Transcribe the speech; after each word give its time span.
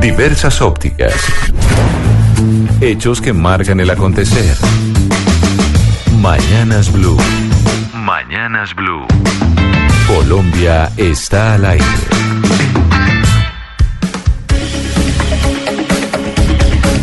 Diversas 0.00 0.62
ópticas. 0.62 1.12
Hechos 2.80 3.20
que 3.20 3.32
marcan 3.32 3.80
el 3.80 3.90
acontecer. 3.90 4.56
Mañanas 6.20 6.92
Blue. 6.92 7.16
Mañanas 7.94 8.76
Blue. 8.76 9.04
Colombia 10.06 10.92
está 10.96 11.54
al 11.54 11.64
aire. 11.64 11.84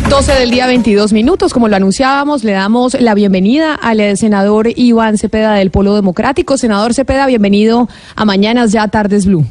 12 0.08 0.32
del 0.32 0.50
día 0.50 0.66
22 0.66 1.12
minutos, 1.12 1.52
como 1.52 1.68
lo 1.68 1.76
anunciábamos, 1.76 2.44
le 2.44 2.52
damos 2.52 2.98
la 2.98 3.12
bienvenida 3.14 3.74
al 3.74 4.16
senador 4.16 4.68
Iván 4.74 5.18
Cepeda 5.18 5.52
del 5.54 5.70
Polo 5.70 5.94
Democrático. 5.94 6.56
Senador 6.56 6.94
Cepeda, 6.94 7.26
bienvenido 7.26 7.90
a 8.14 8.24
Mañanas 8.24 8.72
Ya 8.72 8.88
Tardes 8.88 9.26
Blue. 9.26 9.44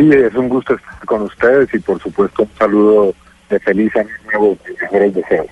Sí, 0.00 0.08
es 0.12 0.34
un 0.34 0.48
gusto 0.48 0.74
estar 0.74 1.04
con 1.04 1.22
ustedes 1.22 1.68
y 1.74 1.78
por 1.78 2.00
supuesto 2.00 2.44
un 2.44 2.58
saludo 2.58 3.14
de 3.50 3.60
feliz 3.60 3.94
año 3.96 4.08
nuevo 4.24 4.56
y 4.66 4.82
mejores 4.82 5.14
deseos. 5.14 5.46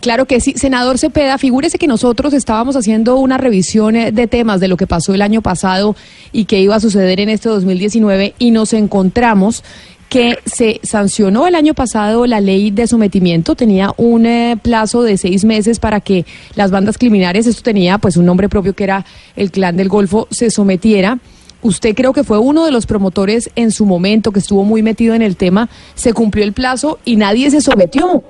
Claro 0.00 0.24
que 0.24 0.40
sí, 0.40 0.54
senador 0.56 0.98
Cepeda, 0.98 1.38
figúrese 1.38 1.78
que 1.78 1.86
nosotros 1.86 2.34
estábamos 2.34 2.74
haciendo 2.74 3.16
una 3.16 3.38
revisión 3.38 3.94
eh, 3.94 4.10
de 4.10 4.26
temas 4.26 4.58
de 4.58 4.66
lo 4.66 4.76
que 4.76 4.88
pasó 4.88 5.14
el 5.14 5.22
año 5.22 5.40
pasado 5.40 5.94
y 6.32 6.46
que 6.46 6.58
iba 6.58 6.74
a 6.74 6.80
suceder 6.80 7.20
en 7.20 7.28
este 7.28 7.48
2019 7.48 8.34
y 8.40 8.50
nos 8.50 8.72
encontramos 8.72 9.62
que 10.08 10.38
se 10.44 10.80
sancionó 10.82 11.46
el 11.46 11.54
año 11.54 11.74
pasado 11.74 12.26
la 12.26 12.40
ley 12.40 12.72
de 12.72 12.88
sometimiento, 12.88 13.54
tenía 13.54 13.92
un 13.98 14.26
eh, 14.26 14.58
plazo 14.60 15.04
de 15.04 15.16
seis 15.16 15.44
meses 15.44 15.78
para 15.78 16.00
que 16.00 16.26
las 16.56 16.72
bandas 16.72 16.98
criminales, 16.98 17.46
esto 17.46 17.62
tenía 17.62 17.98
pues 17.98 18.16
un 18.16 18.24
nombre 18.24 18.48
propio 18.48 18.72
que 18.72 18.82
era 18.82 19.04
el 19.36 19.52
Clan 19.52 19.76
del 19.76 19.88
Golfo, 19.88 20.26
se 20.32 20.50
sometiera. 20.50 21.18
Usted 21.62 21.94
creo 21.94 22.12
que 22.12 22.24
fue 22.24 22.38
uno 22.38 22.64
de 22.64 22.70
los 22.70 22.86
promotores 22.86 23.50
en 23.56 23.72
su 23.72 23.84
momento 23.84 24.30
que 24.30 24.38
estuvo 24.38 24.64
muy 24.64 24.82
metido 24.82 25.14
en 25.14 25.22
el 25.22 25.36
tema, 25.36 25.68
se 25.94 26.12
cumplió 26.12 26.44
el 26.44 26.52
plazo 26.52 26.98
y 27.04 27.16
nadie 27.16 27.50
se 27.50 27.60
sometió. 27.60 28.22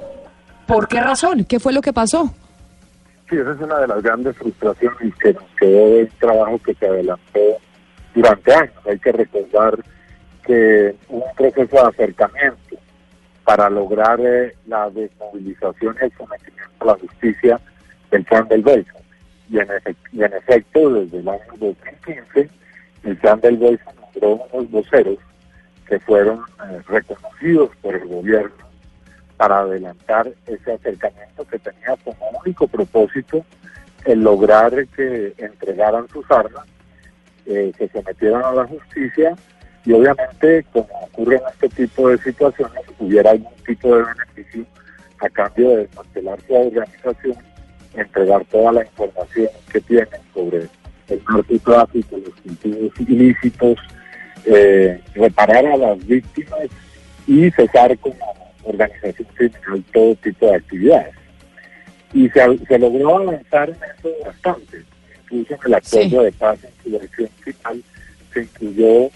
¿Por 0.67 0.89
qué 0.89 1.01
razón? 1.01 1.45
¿Qué 1.45 1.61
fue 1.61 1.73
lo 1.73 1.81
que 1.81 1.93
pasó? 1.93 2.33
Sí, 3.29 3.37
esa 3.37 3.53
es 3.53 3.61
una 3.61 3.79
de 3.79 3.89
las 3.89 4.03
grandes 4.03 4.37
frustraciones 4.37 5.15
que 5.17 5.35
nos 5.35 5.45
quedó 5.59 5.97
del 5.97 6.09
trabajo 6.19 6.59
que 6.65 6.75
se 6.75 6.87
adelantó 6.87 7.41
durante 8.15 8.55
años. 8.55 8.75
Hay 8.87 8.99
que 8.99 9.13
recordar 9.13 9.79
que 10.45 10.97
un 11.09 11.23
proceso 11.37 11.77
de 11.77 11.89
acercamiento 11.89 12.77
para 13.45 13.69
lograr 13.69 14.19
eh, 14.21 14.55
la 14.67 14.89
desmovilización 14.91 15.97
y 16.01 16.05
el 16.05 16.13
sometimiento 16.17 16.75
a 16.81 16.85
la 16.85 16.95
justicia 16.95 17.61
del 18.11 18.25
Plan 18.25 18.49
del 18.49 18.63
Golfo. 18.63 18.99
Y 19.51 19.59
en, 19.59 19.69
y 20.13 20.23
en 20.23 20.33
efecto, 20.33 20.91
desde 20.91 21.19
el 21.19 21.29
año 21.29 21.41
2015, 21.59 22.49
el 23.09 23.17
Plan 23.17 23.41
del 23.41 23.57
Golfo 23.57 23.91
nombró 24.01 24.47
unos 24.53 24.71
voceros 24.71 25.19
que 25.89 25.99
fueron 26.01 26.41
eh, 26.41 26.81
reconocidos 26.87 27.71
por 27.81 27.95
el 27.95 28.07
gobierno 28.07 28.69
para 29.39 29.61
adelantar 29.61 30.31
ese 30.47 30.73
acercamiento 30.73 31.47
que 31.47 31.59
tenía 31.59 31.97
como 32.05 32.19
único 32.45 32.69
propósito 32.69 33.45
el 34.05 34.21
lograr 34.21 34.87
que 34.89 35.35
entregaran 35.39 36.09
sus 36.09 36.31
armas, 36.31 36.67
eh, 37.47 37.73
que 37.79 37.89
se 37.89 38.03
metieran 38.03 38.45
a 38.45 38.53
la 38.53 38.67
justicia 38.67 39.35
y 39.85 39.93
obviamente, 39.93 40.67
como 40.73 40.89
ocurre 41.03 41.37
en 41.37 41.43
este 41.51 41.69
tipo 41.71 42.11
de 42.11 42.19
situaciones, 42.19 42.83
hubiera 42.99 43.31
algún 43.31 43.55
tipo 43.67 43.97
de 43.97 44.05
beneficio 44.05 44.67
a 45.21 45.29
cambio 45.31 45.71
de 45.71 45.77
desmantelar 45.79 46.39
su 46.47 46.55
organización, 46.55 47.37
entregar 47.95 48.45
toda 48.47 48.73
la 48.73 48.83
información 48.83 49.49
que 49.73 49.81
tienen 49.81 50.21
sobre 50.35 50.69
el 51.09 51.23
narcotráfico, 51.29 52.17
los 52.19 52.35
cultivos 52.35 53.01
ilícitos, 53.01 53.79
eh, 54.45 55.01
reparar 55.15 55.67
a 55.67 55.77
las 55.77 56.07
víctimas 56.07 56.61
y 57.27 57.51
cesar 57.51 57.97
como 57.99 58.17
organización 58.63 59.29
criminal 59.35 59.85
todo 59.93 60.15
tipo 60.17 60.47
de 60.47 60.57
actividades. 60.57 61.15
Y 62.13 62.29
se, 62.31 62.59
se 62.67 62.79
logró 62.79 63.19
avanzar 63.19 63.71
en 63.71 63.77
eso 63.77 64.11
bastante. 64.25 64.83
Incluso 65.31 65.55
en 65.55 65.61
el 65.67 65.75
acuerdo 65.75 66.23
de 66.23 66.33
paz 66.33 66.59
en 66.65 66.71
su 66.83 66.99
versión 66.99 67.29
final 67.45 67.83
se 68.33 68.43
incluyó 68.43 69.11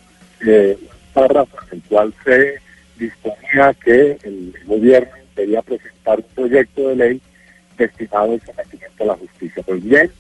eh, 0.47 0.79
un 0.81 0.89
párrafo 1.15 1.57
en 1.71 1.79
el 1.79 1.83
cual 1.85 2.15
se 2.25 2.59
disponía 2.99 3.75
que 3.85 4.19
el 4.23 4.55
gobierno 4.67 5.13
debía 5.35 5.63
presentar 5.63 6.19
un 6.19 6.35
proyecto 6.35 6.89
de 6.89 6.97
ley 6.97 7.21
destinado 7.79 8.33
al 8.33 8.43
sometimiento 8.43 9.05
a 9.05 9.07
la 9.07 9.15
justicia. 9.15 9.63
Pues 9.63 9.83
bien, 9.83 10.11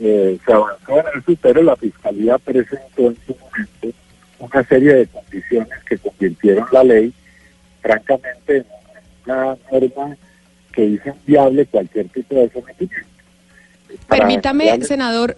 eh, 0.00 0.38
se 0.44 0.52
avanzó 0.52 0.98
en 0.98 1.18
eso, 1.18 1.38
pero 1.40 1.62
la 1.62 1.76
Fiscalía 1.76 2.38
presentó 2.38 3.08
en 3.08 3.16
su 3.26 3.36
momento 3.36 3.98
una 4.38 4.64
serie 4.64 4.94
de 4.94 5.06
condiciones 5.06 5.84
que 5.88 5.98
convirtieron 5.98 6.66
la 6.72 6.84
ley, 6.84 7.12
francamente, 7.80 8.58
en 8.58 8.66
una 9.26 9.56
norma 9.70 10.16
que 10.72 10.84
hizo 10.84 11.08
inviable 11.08 11.66
cualquier 11.66 12.08
tipo 12.08 12.34
de 12.34 12.50
sometimiento. 12.50 13.08
Permítame, 14.08 14.82
senador, 14.84 15.36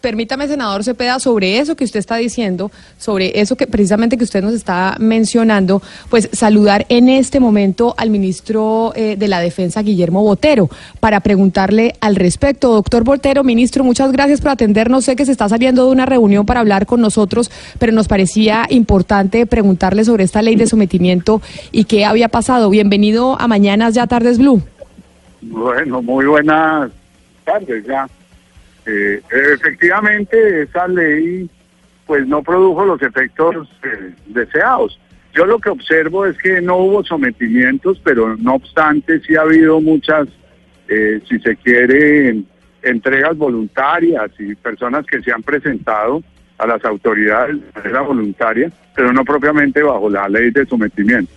permítame, 0.00 0.48
senador 0.48 0.84
Cepeda, 0.84 1.18
sobre 1.18 1.58
eso 1.58 1.76
que 1.76 1.84
usted 1.84 2.00
está 2.00 2.16
diciendo, 2.16 2.70
sobre 2.98 3.40
eso 3.40 3.56
que 3.56 3.66
precisamente 3.66 4.16
que 4.16 4.24
usted 4.24 4.42
nos 4.42 4.54
está 4.54 4.96
mencionando, 4.98 5.82
pues 6.08 6.28
saludar 6.32 6.86
en 6.88 7.08
este 7.08 7.40
momento 7.40 7.94
al 7.96 8.10
ministro 8.10 8.92
eh, 8.94 9.16
de 9.16 9.28
la 9.28 9.40
Defensa, 9.40 9.82
Guillermo 9.82 10.22
Botero, 10.22 10.68
para 11.00 11.20
preguntarle 11.20 11.94
al 12.00 12.16
respecto. 12.16 12.72
Doctor 12.72 13.04
Botero, 13.04 13.44
ministro, 13.44 13.84
muchas 13.84 14.12
gracias 14.12 14.40
por 14.40 14.50
atendernos. 14.50 15.04
Sé 15.04 15.16
que 15.16 15.26
se 15.26 15.32
está 15.32 15.48
saliendo 15.48 15.86
de 15.86 15.92
una 15.92 16.06
reunión 16.06 16.46
para 16.46 16.60
hablar 16.60 16.86
con 16.86 17.00
nosotros, 17.00 17.50
pero 17.78 17.92
nos 17.92 18.08
parecía 18.08 18.66
importante 18.70 19.46
preguntarle 19.46 20.04
sobre 20.04 20.24
esta 20.24 20.42
ley 20.42 20.56
de 20.56 20.66
sometimiento 20.66 21.42
y 21.72 21.84
qué 21.84 22.04
había 22.04 22.28
pasado. 22.28 22.70
Bienvenido 22.70 23.40
a 23.40 23.48
Mañanas 23.48 23.94
Ya 23.94 24.06
Tardes 24.06 24.38
Blue. 24.38 24.62
Bueno, 25.42 26.02
muy 26.02 26.26
buenas 26.26 26.90
tardes 27.44 27.86
ya. 27.86 28.06
Eh, 28.90 29.22
efectivamente, 29.54 30.62
esa 30.62 30.88
ley 30.88 31.48
pues 32.06 32.26
no 32.26 32.42
produjo 32.42 32.84
los 32.84 33.00
efectos 33.02 33.68
eh, 33.84 34.12
deseados. 34.26 34.98
Yo 35.32 35.46
lo 35.46 35.60
que 35.60 35.70
observo 35.70 36.26
es 36.26 36.36
que 36.38 36.60
no 36.60 36.78
hubo 36.78 37.04
sometimientos, 37.04 38.00
pero 38.02 38.36
no 38.36 38.54
obstante 38.54 39.20
sí 39.20 39.36
ha 39.36 39.42
habido 39.42 39.80
muchas, 39.80 40.26
eh, 40.88 41.20
si 41.28 41.38
se 41.38 41.54
quiere, 41.56 42.42
entregas 42.82 43.36
voluntarias 43.36 44.28
y 44.40 44.56
personas 44.56 45.06
que 45.06 45.22
se 45.22 45.30
han 45.30 45.42
presentado 45.42 46.20
a 46.58 46.66
las 46.66 46.84
autoridades 46.84 47.60
de 47.60 47.80
manera 47.80 48.00
voluntaria, 48.00 48.72
pero 48.96 49.12
no 49.12 49.24
propiamente 49.24 49.80
bajo 49.80 50.10
la 50.10 50.28
ley 50.28 50.50
de 50.50 50.66
sometimiento. 50.66 51.32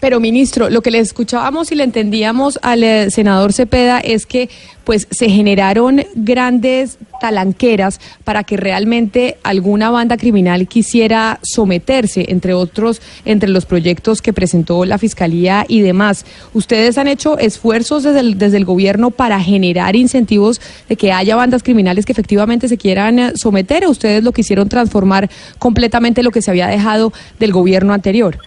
Pero 0.00 0.20
ministro, 0.20 0.68
lo 0.68 0.82
que 0.82 0.90
le 0.90 0.98
escuchábamos 0.98 1.72
y 1.72 1.74
le 1.74 1.84
entendíamos 1.84 2.58
al 2.62 2.84
eh, 2.84 3.10
senador 3.10 3.52
Cepeda 3.52 3.98
es 4.00 4.26
que 4.26 4.50
pues 4.84 5.08
se 5.10 5.28
generaron 5.28 6.04
grandes 6.14 6.98
talanqueras 7.20 7.98
para 8.22 8.44
que 8.44 8.56
realmente 8.56 9.36
alguna 9.42 9.90
banda 9.90 10.16
criminal 10.16 10.68
quisiera 10.68 11.40
someterse, 11.42 12.26
entre 12.28 12.54
otros, 12.54 13.02
entre 13.24 13.48
los 13.48 13.66
proyectos 13.66 14.22
que 14.22 14.32
presentó 14.32 14.84
la 14.84 14.98
Fiscalía 14.98 15.64
y 15.66 15.80
demás. 15.80 16.24
¿Ustedes 16.54 16.98
han 16.98 17.08
hecho 17.08 17.36
esfuerzos 17.38 18.04
desde 18.04 18.20
el, 18.20 18.38
desde 18.38 18.58
el 18.58 18.64
gobierno 18.64 19.10
para 19.10 19.40
generar 19.40 19.96
incentivos 19.96 20.60
de 20.88 20.96
que 20.96 21.10
haya 21.10 21.34
bandas 21.34 21.64
criminales 21.64 22.06
que 22.06 22.12
efectivamente 22.12 22.68
se 22.68 22.76
quieran 22.76 23.18
eh, 23.18 23.32
someter 23.34 23.86
o 23.86 23.90
ustedes 23.90 24.22
lo 24.22 24.32
quisieron 24.32 24.68
transformar 24.68 25.28
completamente 25.58 26.22
lo 26.22 26.30
que 26.30 26.42
se 26.42 26.50
había 26.50 26.68
dejado 26.68 27.12
del 27.40 27.50
gobierno 27.50 27.92
anterior? 27.92 28.38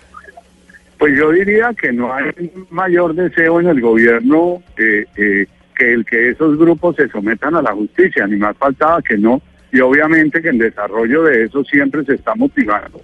Pues 0.99 1.17
yo 1.17 1.31
diría 1.31 1.73
que 1.73 1.93
no 1.93 2.13
hay 2.13 2.51
mayor 2.69 3.15
deseo 3.15 3.61
en 3.61 3.69
el 3.69 3.79
gobierno 3.79 4.61
eh, 4.77 5.05
eh, 5.15 5.47
que 5.73 5.93
el 5.93 6.05
que 6.05 6.31
esos 6.31 6.57
grupos 6.59 6.97
se 6.97 7.07
sometan 7.07 7.55
a 7.55 7.61
la 7.61 7.71
justicia, 7.71 8.27
ni 8.27 8.35
más 8.35 8.57
faltaba 8.57 9.01
que 9.01 9.17
no. 9.17 9.41
Y 9.71 9.79
obviamente 9.79 10.41
que 10.41 10.49
el 10.49 10.57
desarrollo 10.57 11.23
de 11.23 11.45
eso 11.45 11.63
siempre 11.63 12.03
se 12.03 12.15
está 12.15 12.35
motivando. 12.35 12.99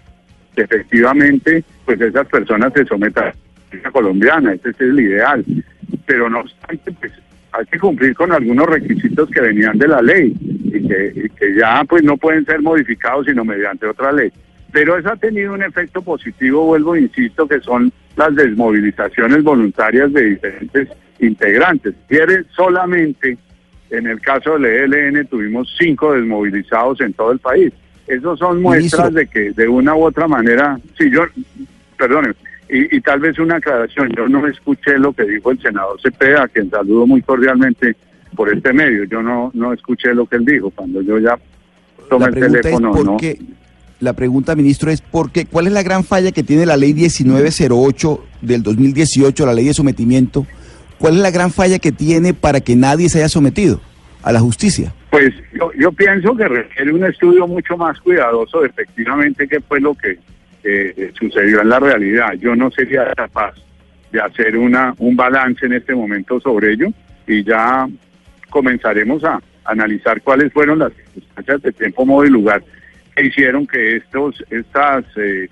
Efectivamente, 0.58 1.64
pues 1.86 2.02
esas 2.02 2.28
personas 2.28 2.74
se 2.74 2.84
sometan 2.84 3.24
a 3.24 3.28
la 3.28 3.36
justicia 3.62 3.92
colombiana, 3.92 4.52
ese 4.52 4.72
es 4.72 4.82
el 4.82 5.00
ideal. 5.00 5.46
Pero 6.06 6.30
no 6.30 6.42
obstante, 6.42 6.92
pues 7.00 7.14
hay 7.54 7.66
que 7.66 7.80
cumplir 7.80 8.14
con 8.14 8.34
algunos 8.34 8.66
requisitos 8.68 9.30
que 9.30 9.40
venían 9.40 9.78
de 9.78 9.88
la 9.88 10.02
ley 10.02 10.36
y 10.42 10.86
que, 10.86 11.14
y 11.16 11.30
que 11.30 11.56
ya 11.56 11.82
pues 11.88 12.04
no 12.04 12.18
pueden 12.18 12.46
ser 12.46 12.62
modificados 12.62 13.26
sino 13.26 13.46
mediante 13.46 13.88
otra 13.88 14.12
ley. 14.12 14.34
Pero 14.76 14.98
eso 14.98 15.10
ha 15.10 15.16
tenido 15.16 15.54
un 15.54 15.64
efecto 15.64 16.02
positivo, 16.02 16.66
vuelvo, 16.66 16.98
insisto, 16.98 17.48
que 17.48 17.62
son 17.62 17.94
las 18.18 18.36
desmovilizaciones 18.36 19.42
voluntarias 19.42 20.12
de 20.12 20.32
diferentes 20.32 20.90
integrantes. 21.20 21.96
Quiere 22.10 22.44
solamente, 22.54 23.38
en 23.90 24.06
el 24.06 24.20
caso 24.20 24.60
del 24.60 24.94
ELN, 24.94 25.28
tuvimos 25.28 25.74
cinco 25.80 26.12
desmovilizados 26.12 27.00
en 27.00 27.14
todo 27.14 27.32
el 27.32 27.40
país. 27.40 27.72
Esos 28.06 28.38
son 28.38 28.62
muestras 28.62 29.14
de 29.14 29.28
que 29.28 29.54
de 29.54 29.66
una 29.66 29.96
u 29.96 30.04
otra 30.04 30.28
manera, 30.28 30.78
sí, 30.98 31.10
yo, 31.10 31.24
perdone, 31.98 32.34
y, 32.68 32.98
y, 32.98 33.00
tal 33.00 33.22
vez 33.22 33.40
una 33.40 33.56
aclaración, 33.56 34.10
yo 34.10 34.28
no 34.28 34.46
escuché 34.46 35.00
lo 35.00 35.14
que 35.14 35.24
dijo 35.24 35.52
el 35.52 35.62
senador 35.62 36.02
Cepeda, 36.02 36.44
a 36.44 36.48
quien 36.50 36.70
saludo 36.70 37.08
muy 37.08 37.22
cordialmente 37.22 37.96
por 38.36 38.54
este 38.54 38.74
medio, 38.74 39.06
yo 39.06 39.22
no, 39.22 39.52
no 39.54 39.72
escuché 39.72 40.14
lo 40.14 40.26
que 40.26 40.36
él 40.36 40.44
dijo, 40.44 40.70
cuando 40.70 41.02
yo 41.02 41.18
ya 41.18 41.40
tomé 42.10 42.26
el 42.26 42.34
teléfono, 42.34 42.94
¿no? 43.02 43.18
La 44.02 44.14
pregunta, 44.14 44.56
ministro, 44.56 44.92
es 44.92 45.00
¿por 45.02 45.32
qué? 45.32 45.46
¿cuál 45.46 45.68
es 45.68 45.74
la 45.74 45.82
gran 45.82 46.04
falla 46.04 46.32
que 46.32 46.44
tiene 46.44 46.66
la 46.66 46.76
ley 46.76 46.94
1908 46.94 48.26
del 48.42 48.62
2018, 48.62 49.46
la 49.46 49.54
ley 49.54 49.66
de 49.66 49.74
sometimiento? 49.74 50.46
¿Cuál 50.98 51.16
es 51.16 51.22
la 51.22 51.32
gran 51.32 51.52
falla 51.52 51.80
que 51.80 51.92
tiene 51.92 52.34
para 52.34 52.60
que 52.60 52.76
nadie 52.76 53.08
se 53.08 53.20
haya 53.20 53.30
sometido 53.30 53.80
a 54.22 54.34
la 54.34 54.42
justicia? 54.42 54.94
Pues 55.12 55.34
yo, 55.54 55.72
yo 55.80 55.92
pienso 55.94 56.36
que 56.36 56.46
requiere 56.46 56.92
un 56.92 57.06
estudio 57.06 57.48
mucho 57.48 57.78
más 57.78 58.00
cuidadoso 58.02 58.66
efectivamente 58.66 59.48
qué 59.48 59.62
fue 59.62 59.80
lo 59.80 59.94
que 59.94 60.18
eh, 60.64 61.12
sucedió 61.18 61.62
en 61.62 61.70
la 61.70 61.80
realidad. 61.80 62.34
Yo 62.34 62.56
no 62.56 62.70
sería 62.72 63.06
capaz 63.16 63.54
de 64.12 64.20
hacer 64.20 64.58
una 64.58 64.94
un 64.98 65.16
balance 65.16 65.66
en 65.66 65.74
este 65.74 65.96
momento 65.96 66.40
sobre 66.42 66.74
ello 66.74 66.88
y 67.28 67.44
ya 67.44 67.88
comenzaremos 68.50 69.24
a 69.24 69.40
analizar 69.64 70.22
cuáles 70.22 70.52
fueron 70.52 70.80
las 70.80 70.92
circunstancias 70.94 71.62
de 71.62 71.72
tiempo, 71.72 72.06
modo 72.06 72.26
y 72.26 72.30
lugar 72.30 72.64
hicieron 73.24 73.66
que 73.68 73.98
estos 73.98 74.44
estas 74.50 75.06
eh, 75.18 75.50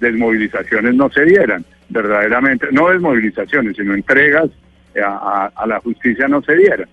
desmovilizaciones 0.00 0.94
no 0.94 1.10
se 1.10 1.24
dieran. 1.24 1.64
Verdaderamente, 1.88 2.66
no 2.70 2.88
desmovilizaciones, 2.90 3.76
sino 3.76 3.94
entregas 3.94 4.50
a, 5.02 5.50
a 5.54 5.66
la 5.66 5.80
justicia 5.80 6.28
no 6.28 6.42
se 6.42 6.54
dieran 6.56 6.88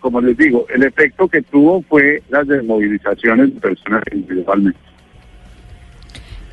como 0.00 0.20
les 0.20 0.36
digo, 0.36 0.66
el 0.70 0.82
efecto 0.82 1.28
que 1.28 1.42
tuvo 1.42 1.82
fue 1.82 2.22
las 2.30 2.48
desmovilizaciones 2.48 3.54
de 3.54 3.60
personas 3.60 4.02
individualmente. 4.10 4.78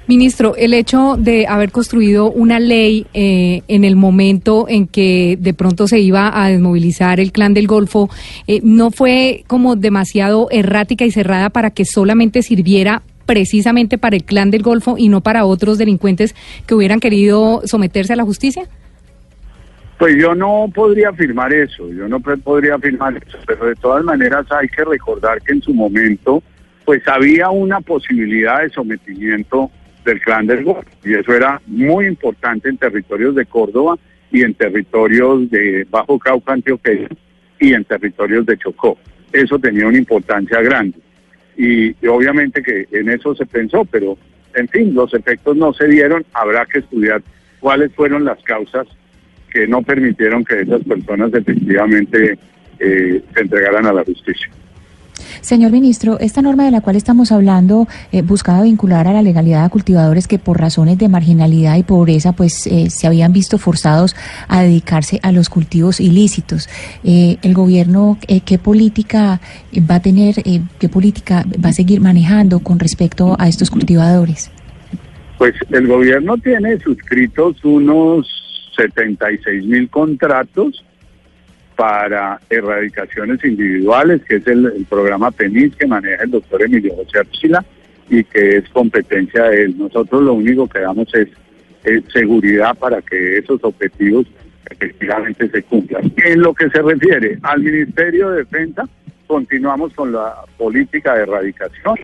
Ministro, 0.08 0.56
el 0.56 0.74
hecho 0.74 1.18
de 1.20 1.48
haber 1.48 1.74
construido 1.74 2.32
una 2.32 2.62
ley 2.62 3.06
eh, 3.14 3.62
en 3.68 3.84
el 3.84 3.98
momento 3.98 4.66
en 4.70 4.88
que 4.88 5.38
de 5.38 5.54
pronto 5.54 5.86
se 5.86 6.00
iba 6.00 6.32
a 6.42 6.48
desmovilizar 6.48 7.20
el 7.20 7.34
clan 7.34 7.54
del 7.54 7.68
Golfo, 7.68 8.10
eh, 8.48 8.62
¿no 8.64 8.90
fue 8.90 9.44
como 9.48 9.76
demasiado 9.76 10.48
errática 10.50 11.04
y 11.04 11.12
cerrada 11.12 11.50
para 11.50 11.72
que 11.72 11.84
solamente 11.84 12.42
sirviera 12.42 13.02
precisamente 13.26 13.98
para 13.98 14.16
el 14.16 14.24
clan 14.24 14.50
del 14.50 14.64
Golfo 14.64 14.96
y 14.98 15.10
no 15.10 15.20
para 15.20 15.44
otros 15.44 15.78
delincuentes 15.78 16.34
que 16.66 16.74
hubieran 16.74 17.02
querido 17.02 17.62
someterse 17.66 18.14
a 18.14 18.16
la 18.16 18.24
justicia? 18.24 18.64
Pues 20.00 20.16
yo 20.22 20.34
no 20.34 20.72
podría 20.74 21.10
afirmar 21.10 21.52
eso, 21.52 21.92
yo 21.92 22.08
no 22.08 22.22
podría 22.22 22.76
afirmar 22.76 23.18
eso, 23.18 23.38
pero 23.46 23.66
de 23.66 23.76
todas 23.76 24.06
maneras 24.06 24.46
hay 24.52 24.70
que 24.70 24.86
recordar 24.86 25.42
que 25.42 25.52
en 25.52 25.62
su 25.62 25.74
momento 25.74 26.42
pues 26.86 27.06
había 27.10 27.50
una 27.50 27.82
posibilidad 27.82 28.62
de 28.62 28.70
sometimiento 28.70 29.70
del 30.08 30.22
clan 30.22 30.48
del 30.48 30.64
Golfo 30.64 30.90
y 31.04 31.14
eso 31.14 31.34
era 31.34 31.62
muy 31.68 32.08
importante 32.08 32.70
en 32.70 32.78
territorios 32.78 33.36
de 33.36 33.46
Córdoba 33.46 33.98
y 34.32 34.42
en 34.42 34.54
territorios 34.54 35.50
de 35.52 35.86
Bajo 35.90 36.18
Cauca, 36.18 36.54
Antioquia 36.54 37.08
y 37.60 37.74
en 37.74 37.84
territorios 37.84 38.46
de 38.46 38.58
Chocó. 38.58 38.98
Eso 39.32 39.60
tenía 39.60 39.86
una 39.86 39.98
importancia 39.98 40.62
grande 40.62 40.98
y, 41.58 41.94
obviamente 42.08 42.62
que 42.62 42.88
en 42.92 43.10
eso 43.10 43.36
se 43.36 43.46
pensó, 43.46 43.84
pero 43.86 44.18
en 44.54 44.68
fin, 44.70 44.94
los 44.94 45.14
efectos 45.14 45.58
no 45.58 45.74
se 45.74 45.88
dieron, 45.88 46.26
habrá 46.34 46.66
que 46.66 46.80
estudiar 46.80 47.22
cuáles 47.60 47.94
fueron 47.94 48.24
las 48.24 48.42
causas 48.44 48.88
que 49.52 49.68
no 49.68 49.82
permitieron 49.82 50.46
que 50.46 50.62
esas 50.62 50.84
personas 50.84 51.34
efectivamente 51.34 52.38
eh, 52.80 53.22
se 53.34 53.42
entregaran 53.42 53.86
a 53.86 53.94
la 53.94 54.04
justicia. 54.04 54.50
Señor 55.42 55.72
ministro, 55.72 56.20
esta 56.20 56.42
norma 56.42 56.66
de 56.66 56.72
la 56.72 56.82
cual 56.82 56.96
estamos 56.96 57.32
hablando 57.32 57.88
eh, 58.12 58.22
buscaba 58.22 58.64
vincular 58.64 59.08
a 59.08 59.14
la 59.14 59.22
legalidad 59.22 59.66
a 59.66 59.70
cultivadores 59.70 60.28
que 60.28 60.40
por 60.40 60.60
razones 60.60 60.98
de 60.98 61.10
marginalidad 61.10 61.78
y 61.78 61.84
pobreza 61.84 62.34
pues 62.34 62.68
eh, 62.68 62.90
se 62.90 63.08
habían 63.08 63.34
visto 63.34 63.58
forzados 63.58 64.16
a 64.48 64.62
dedicarse 64.62 65.20
a 65.24 65.32
los 65.32 65.50
cultivos 65.50 66.00
ilícitos. 66.00 66.70
Eh, 67.04 67.38
el 67.42 67.54
gobierno 67.54 68.18
qué 68.46 68.58
política 68.58 69.40
va 69.90 69.96
a 69.96 70.02
tener, 70.02 70.36
qué 70.80 70.90
política 70.90 71.46
va 71.64 71.70
a 71.70 71.74
seguir 71.74 72.02
manejando 72.02 72.60
con 72.60 72.80
respecto 72.80 73.36
a 73.40 73.48
estos 73.48 73.70
cultivadores. 73.70 74.52
Pues 75.38 75.54
el 75.70 75.88
gobierno 75.88 76.38
tiene 76.38 76.80
suscritos 76.80 77.64
unos 77.64 78.28
76 78.76 79.66
mil 79.66 79.90
contratos 79.90 80.84
para 81.78 82.42
erradicaciones 82.50 83.42
individuales, 83.46 84.22
que 84.28 84.38
es 84.38 84.48
el, 84.48 84.86
programa 84.90 85.30
PENIS 85.30 85.76
que 85.76 85.86
maneja 85.86 86.24
el 86.24 86.32
doctor 86.32 86.64
Emilio 86.64 86.96
José 86.96 87.20
Archila 87.20 87.64
y 88.10 88.24
que 88.24 88.58
es 88.58 88.70
competencia 88.70 89.44
de 89.44 89.66
él. 89.66 89.78
Nosotros 89.78 90.24
lo 90.24 90.34
único 90.34 90.68
que 90.68 90.80
damos 90.80 91.08
es, 91.14 91.30
seguridad 92.12 92.76
para 92.78 93.02
que 93.02 93.38
esos 93.38 93.64
objetivos 93.64 94.26
efectivamente 94.70 95.50
se 95.50 95.64
cumplan. 95.64 96.12
En 96.18 96.42
lo 96.42 96.54
que 96.54 96.70
se 96.70 96.82
refiere 96.82 97.40
al 97.44 97.62
Ministerio 97.62 98.32
de 98.32 98.40
Defensa, 98.40 98.84
continuamos 99.26 99.94
con 99.94 100.12
la 100.12 100.36
política 100.58 101.16
de 101.16 101.22
erradicación. 101.22 101.96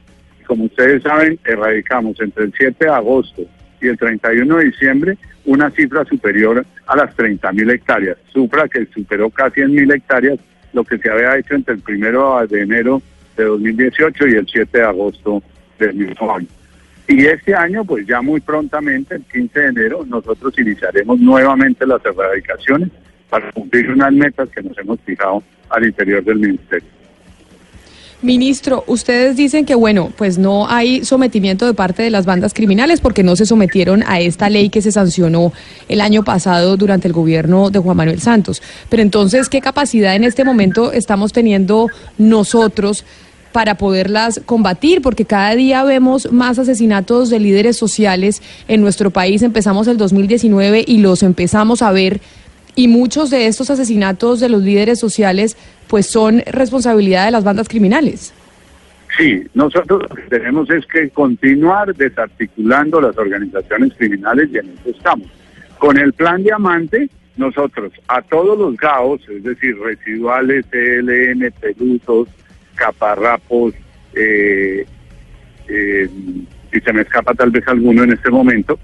Como 0.46 0.66
ustedes 0.66 1.04
saben, 1.04 1.38
erradicamos 1.44 2.18
entre 2.22 2.46
el 2.46 2.54
7 2.58 2.86
de 2.86 2.92
agosto 2.92 3.44
y 3.84 3.90
el 3.90 3.98
31 3.98 4.58
de 4.58 4.66
diciembre 4.66 5.18
una 5.46 5.70
cifra 5.72 6.06
superior 6.06 6.66
a 6.88 6.96
las 6.96 7.16
30 7.16 7.52
mil 7.52 7.70
hectáreas, 7.70 8.18
cifra 8.34 8.68
que 8.68 8.86
superó 8.94 9.30
casi 9.30 9.62
en 9.62 9.72
mil 9.72 9.92
hectáreas 9.92 10.40
lo 10.72 10.84
que 10.84 10.98
se 10.98 11.10
había 11.10 11.38
hecho 11.38 11.54
entre 11.56 11.76
el 11.76 11.82
primero 11.82 12.46
de 12.48 12.62
enero 12.62 13.02
de 13.38 13.44
2018 13.44 14.28
y 14.28 14.32
el 14.36 14.48
7 14.48 14.78
de 14.78 14.84
agosto 14.84 15.44
del 15.78 15.94
mismo 15.96 16.36
año. 16.36 16.48
Y 17.08 17.26
este 17.26 17.54
año, 17.54 17.84
pues 17.84 18.08
ya 18.08 18.22
muy 18.22 18.40
prontamente, 18.40 19.16
el 19.16 19.24
15 19.24 19.60
de 19.60 19.68
enero, 19.68 20.06
nosotros 20.08 20.58
iniciaremos 20.58 21.20
nuevamente 21.20 21.86
las 21.86 22.04
erradicaciones 22.06 22.90
para 23.30 23.52
cumplir 23.52 23.92
unas 23.92 24.14
metas 24.14 24.50
que 24.50 24.62
nos 24.62 24.78
hemos 24.78 25.00
fijado 25.02 25.44
al 25.70 25.86
interior 25.86 26.24
del 26.24 26.38
Ministerio. 26.38 26.90
Ministro, 28.24 28.86
ustedes 28.88 29.36
dicen 29.36 29.66
que, 29.66 29.76
bueno, 29.76 30.12
pues 30.16 30.38
no 30.38 30.70
hay 30.70 31.04
sometimiento 31.04 31.66
de 31.66 31.74
parte 31.74 32.04
de 32.04 32.10
las 32.10 32.26
bandas 32.26 32.54
criminales 32.54 33.02
porque 33.02 33.22
no 33.22 33.36
se 33.36 33.46
sometieron 33.46 34.02
a 34.08 34.22
esta 34.22 34.50
ley 34.50 34.70
que 34.70 34.82
se 34.82 34.94
sancionó 34.94 35.52
el 35.90 36.00
año 36.00 36.24
pasado 36.24 36.78
durante 36.78 37.10
el 37.10 37.14
gobierno 37.14 37.70
de 37.70 37.80
Juan 37.80 37.98
Manuel 37.98 38.22
Santos. 38.22 38.62
Pero 38.88 39.04
entonces, 39.04 39.50
¿qué 39.50 39.60
capacidad 39.60 40.16
en 40.16 40.24
este 40.24 40.46
momento 40.46 40.94
estamos 40.94 41.34
teniendo 41.34 41.90
nosotros 42.18 43.04
para 43.52 43.76
poderlas 43.76 44.40
combatir? 44.46 45.02
Porque 45.02 45.26
cada 45.26 45.54
día 45.56 45.84
vemos 45.84 46.32
más 46.32 46.58
asesinatos 46.60 47.30
de 47.30 47.42
líderes 47.42 47.76
sociales 47.76 48.42
en 48.70 48.80
nuestro 48.80 49.12
país. 49.12 49.42
Empezamos 49.42 49.88
el 49.88 49.98
2019 49.98 50.86
y 50.88 51.00
los 51.00 51.24
empezamos 51.24 51.82
a 51.82 51.92
ver 51.92 52.22
y 52.76 52.88
muchos 52.88 53.30
de 53.30 53.48
estos 53.48 53.70
asesinatos 53.70 54.40
de 54.40 54.50
los 54.50 54.62
líderes 54.62 55.00
sociales 55.00 55.58
pues 55.88 56.08
son 56.08 56.42
responsabilidad 56.48 57.26
de 57.26 57.32
las 57.32 57.44
bandas 57.44 57.68
criminales. 57.68 58.34
Sí, 59.18 59.44
nosotros 59.54 60.02
lo 60.10 60.16
que 60.16 60.24
tenemos 60.24 60.70
es 60.72 60.86
que 60.88 61.10
continuar 61.10 61.94
desarticulando 61.96 63.00
las 63.00 63.16
organizaciones 63.18 63.94
criminales 63.96 64.50
y 64.52 64.58
en 64.58 64.70
eso 64.70 64.90
estamos. 64.90 65.28
Con 65.78 65.98
el 65.98 66.14
plan 66.14 66.42
Diamante, 66.42 67.10
nosotros 67.38 67.92
a 68.08 68.22
todos 68.24 68.58
los 68.58 68.76
GAOs, 68.76 69.22
es 69.30 69.44
decir, 69.44 69.78
residuales, 69.78 70.66
ELN, 70.72 71.54
pelusos, 71.60 72.28
caparrapos, 72.74 73.74
eh, 74.16 74.86
eh, 75.68 76.10
y 76.72 76.80
se 76.80 76.94
me 76.94 77.02
escapa 77.02 77.34
tal 77.36 77.52
vez 77.52 77.68
alguno 77.68 78.04
en 78.04 78.14
este 78.14 78.32
momento, 78.32 78.80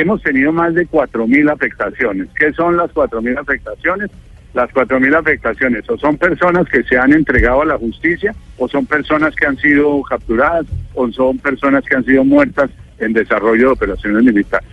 hemos 0.00 0.22
tenido 0.22 0.52
más 0.52 0.74
de 0.74 0.86
4.000 0.86 1.52
afectaciones. 1.52 2.28
¿Qué 2.38 2.52
son 2.52 2.76
las 2.76 2.90
4.000 2.92 3.38
afectaciones? 3.38 4.10
Las 4.54 4.70
4.000 4.70 5.16
afectaciones 5.16 5.88
o 5.88 5.96
son 5.96 6.18
personas 6.18 6.68
que 6.68 6.82
se 6.84 6.98
han 6.98 7.12
entregado 7.12 7.62
a 7.62 7.66
la 7.66 7.78
justicia 7.78 8.34
o 8.58 8.68
son 8.68 8.84
personas 8.86 9.34
que 9.34 9.46
han 9.46 9.56
sido 9.56 10.02
capturadas 10.02 10.66
o 10.94 11.10
son 11.10 11.38
personas 11.38 11.84
que 11.84 11.96
han 11.96 12.04
sido 12.04 12.24
muertas 12.24 12.70
en 12.98 13.12
desarrollo 13.12 13.68
de 13.68 13.72
operaciones 13.72 14.22
militares. 14.22 14.68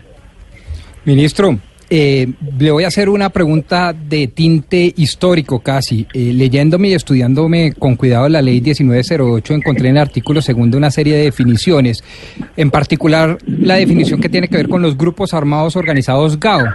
Ministro, 1.06 1.58
eh, 1.90 2.28
le 2.60 2.72
voy 2.72 2.84
a 2.84 2.88
hacer 2.88 3.10
una 3.10 3.30
pregunta 3.30 3.94
de 3.94 4.28
tinte 4.28 4.94
histórico 4.96 5.60
casi. 5.60 6.06
Eh, 6.14 6.32
leyéndome 6.34 6.90
y 6.90 6.94
estudiándome 6.94 7.74
con 7.74 7.96
cuidado 7.96 8.30
la 8.30 8.42
ley 8.42 8.62
1908, 8.62 9.54
encontré 9.54 9.90
en 9.90 9.98
el 9.98 10.02
artículo 10.02 10.42
segundo 10.42 10.78
una 10.78 10.92
serie 10.92 11.16
de 11.16 11.24
definiciones, 11.24 12.04
en 12.56 12.70
particular 12.70 13.38
la 13.46 13.76
definición 13.76 14.22
que 14.22 14.30
tiene 14.30 14.48
que 14.48 14.58
ver 14.58 14.70
con 14.70 14.82
los 14.82 14.98
grupos 14.98 15.34
armados 15.34 15.76
organizados 15.76 16.40
GAO. 16.40 16.66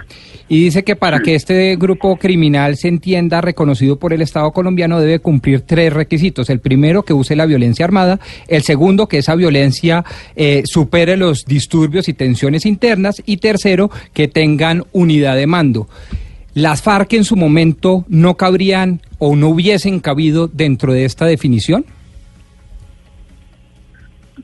Y 0.47 0.63
dice 0.63 0.83
que 0.83 0.95
para 0.95 1.21
que 1.21 1.33
este 1.33 1.75
grupo 1.75 2.17
criminal 2.17 2.77
se 2.77 2.87
entienda 2.87 3.41
reconocido 3.41 3.97
por 3.97 4.13
el 4.13 4.21
Estado 4.21 4.51
colombiano 4.51 4.99
debe 4.99 5.17
cumplir 5.19 5.61
tres 5.61 5.91
requisitos. 5.91 6.51
El 6.51 6.59
primero, 6.59 7.03
que 7.03 7.13
use 7.13 7.35
la 7.35 7.47
violencia 7.47 7.83
armada. 7.83 8.19
El 8.47 8.61
segundo, 8.61 9.07
que 9.07 9.17
esa 9.17 9.33
violencia 9.35 10.05
eh, 10.35 10.61
supere 10.65 11.17
los 11.17 11.45
disturbios 11.45 12.07
y 12.09 12.13
tensiones 12.13 12.67
internas. 12.67 13.23
Y 13.25 13.37
tercero, 13.37 13.89
que 14.13 14.27
tengan 14.27 14.83
unidad 14.91 15.35
de 15.35 15.47
mando. 15.47 15.87
¿Las 16.53 16.83
FARC 16.83 17.13
en 17.13 17.23
su 17.23 17.35
momento 17.35 18.05
no 18.07 18.35
cabrían 18.35 19.01
o 19.17 19.35
no 19.35 19.49
hubiesen 19.49 19.99
cabido 19.99 20.47
dentro 20.47 20.93
de 20.93 21.05
esta 21.05 21.25
definición? 21.25 21.85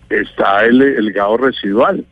Está 0.10 0.66
el, 0.66 0.82
el 0.82 1.14
GAO 1.14 1.38
residual. 1.38 2.04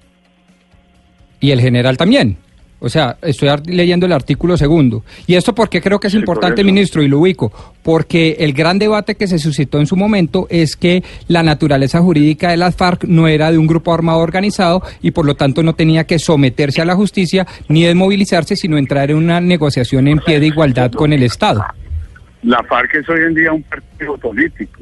Y 1.40 1.52
el 1.52 1.60
general 1.60 1.98
también. 1.98 2.38
O 2.82 2.88
sea, 2.88 3.18
estoy 3.22 3.50
leyendo 3.66 4.06
el 4.06 4.14
artículo 4.14 4.56
segundo. 4.56 5.04
Y 5.28 5.36
esto 5.36 5.54
porque 5.54 5.82
creo 5.82 6.00
que 6.00 6.08
es 6.08 6.14
Sí, 6.14 6.20
importante, 6.20 6.64
ministro, 6.64 7.04
y 7.04 7.08
lo 7.08 7.20
ubico, 7.20 7.52
porque 7.84 8.38
el 8.40 8.54
gran 8.54 8.80
debate 8.80 9.16
que 9.16 9.28
se 9.28 9.38
suscitó 9.38 9.80
en 9.80 9.86
su 9.86 9.96
momento 9.96 10.48
es 10.50 10.76
que 10.76 11.04
la 11.28 11.44
naturaleza 11.44 12.00
jurídica 12.00 12.52
de 12.52 12.58
las 12.58 12.76
FARC 12.76 13.04
no 13.04 13.28
era 13.28 13.52
de 13.52 13.58
un 13.58 13.68
grupo 13.68 13.94
armado 13.94 14.20
organizado 14.20 14.82
y 15.02 15.12
por 15.12 15.26
lo 15.26 15.36
tanto 15.36 15.62
no 15.62 15.76
tenía 15.76 16.06
que 16.06 16.20
someterse 16.20 16.82
a 16.82 16.86
la 16.86 16.96
justicia 16.96 17.46
ni 17.68 17.84
desmovilizarse, 17.84 18.56
sino 18.56 18.78
entrar 18.78 19.12
en 19.12 19.18
una 19.18 19.42
negociación 19.42 20.08
en 20.08 20.20
pie 20.20 20.40
de 20.40 20.48
igualdad 20.48 20.92
con 20.92 21.12
el 21.12 21.24
Estado. 21.24 21.66
La 22.44 22.64
FARC 22.64 22.96
es 22.96 23.10
hoy 23.10 23.22
en 23.22 23.34
día 23.34 23.52
un 23.52 23.64
partido 23.64 24.18
político. 24.18 24.80